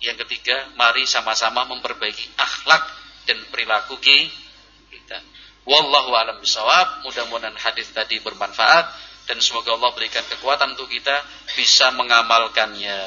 Yang 0.00 0.26
ketiga, 0.26 0.72
mari 0.80 1.04
sama-sama 1.04 1.68
memperbaiki 1.68 2.40
akhlak 2.40 2.82
dan 3.28 3.36
perilaku 3.52 4.00
kita. 4.00 5.20
Wallahu 5.68 6.16
a'lam 6.16 6.40
bishawab. 6.40 7.04
Mudah-mudahan 7.04 7.54
hadis 7.60 7.92
tadi 7.92 8.16
bermanfaat 8.24 9.09
dan 9.30 9.38
semoga 9.38 9.78
Allah 9.78 9.94
berikan 9.94 10.26
kekuatan 10.26 10.74
untuk 10.74 10.90
kita 10.90 11.14
bisa 11.54 11.94
mengamalkannya. 11.94 12.98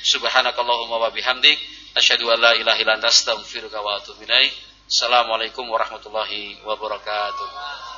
Subhanakallahumma 0.00 0.96
wa 1.04 1.12
bihamdik 1.12 1.60
asyhadu 1.92 2.32
an 2.32 2.40
la 2.40 2.56
ilaha 2.56 2.80
illa 2.80 2.96
anta 2.96 3.12
astaghfiruka 3.12 3.84
wa 3.84 4.00
atubu 4.00 4.24
ilaik. 4.24 4.56
Assalamualaikum 4.88 5.68
warahmatullahi 5.68 6.64
wabarakatuh. 6.64 7.95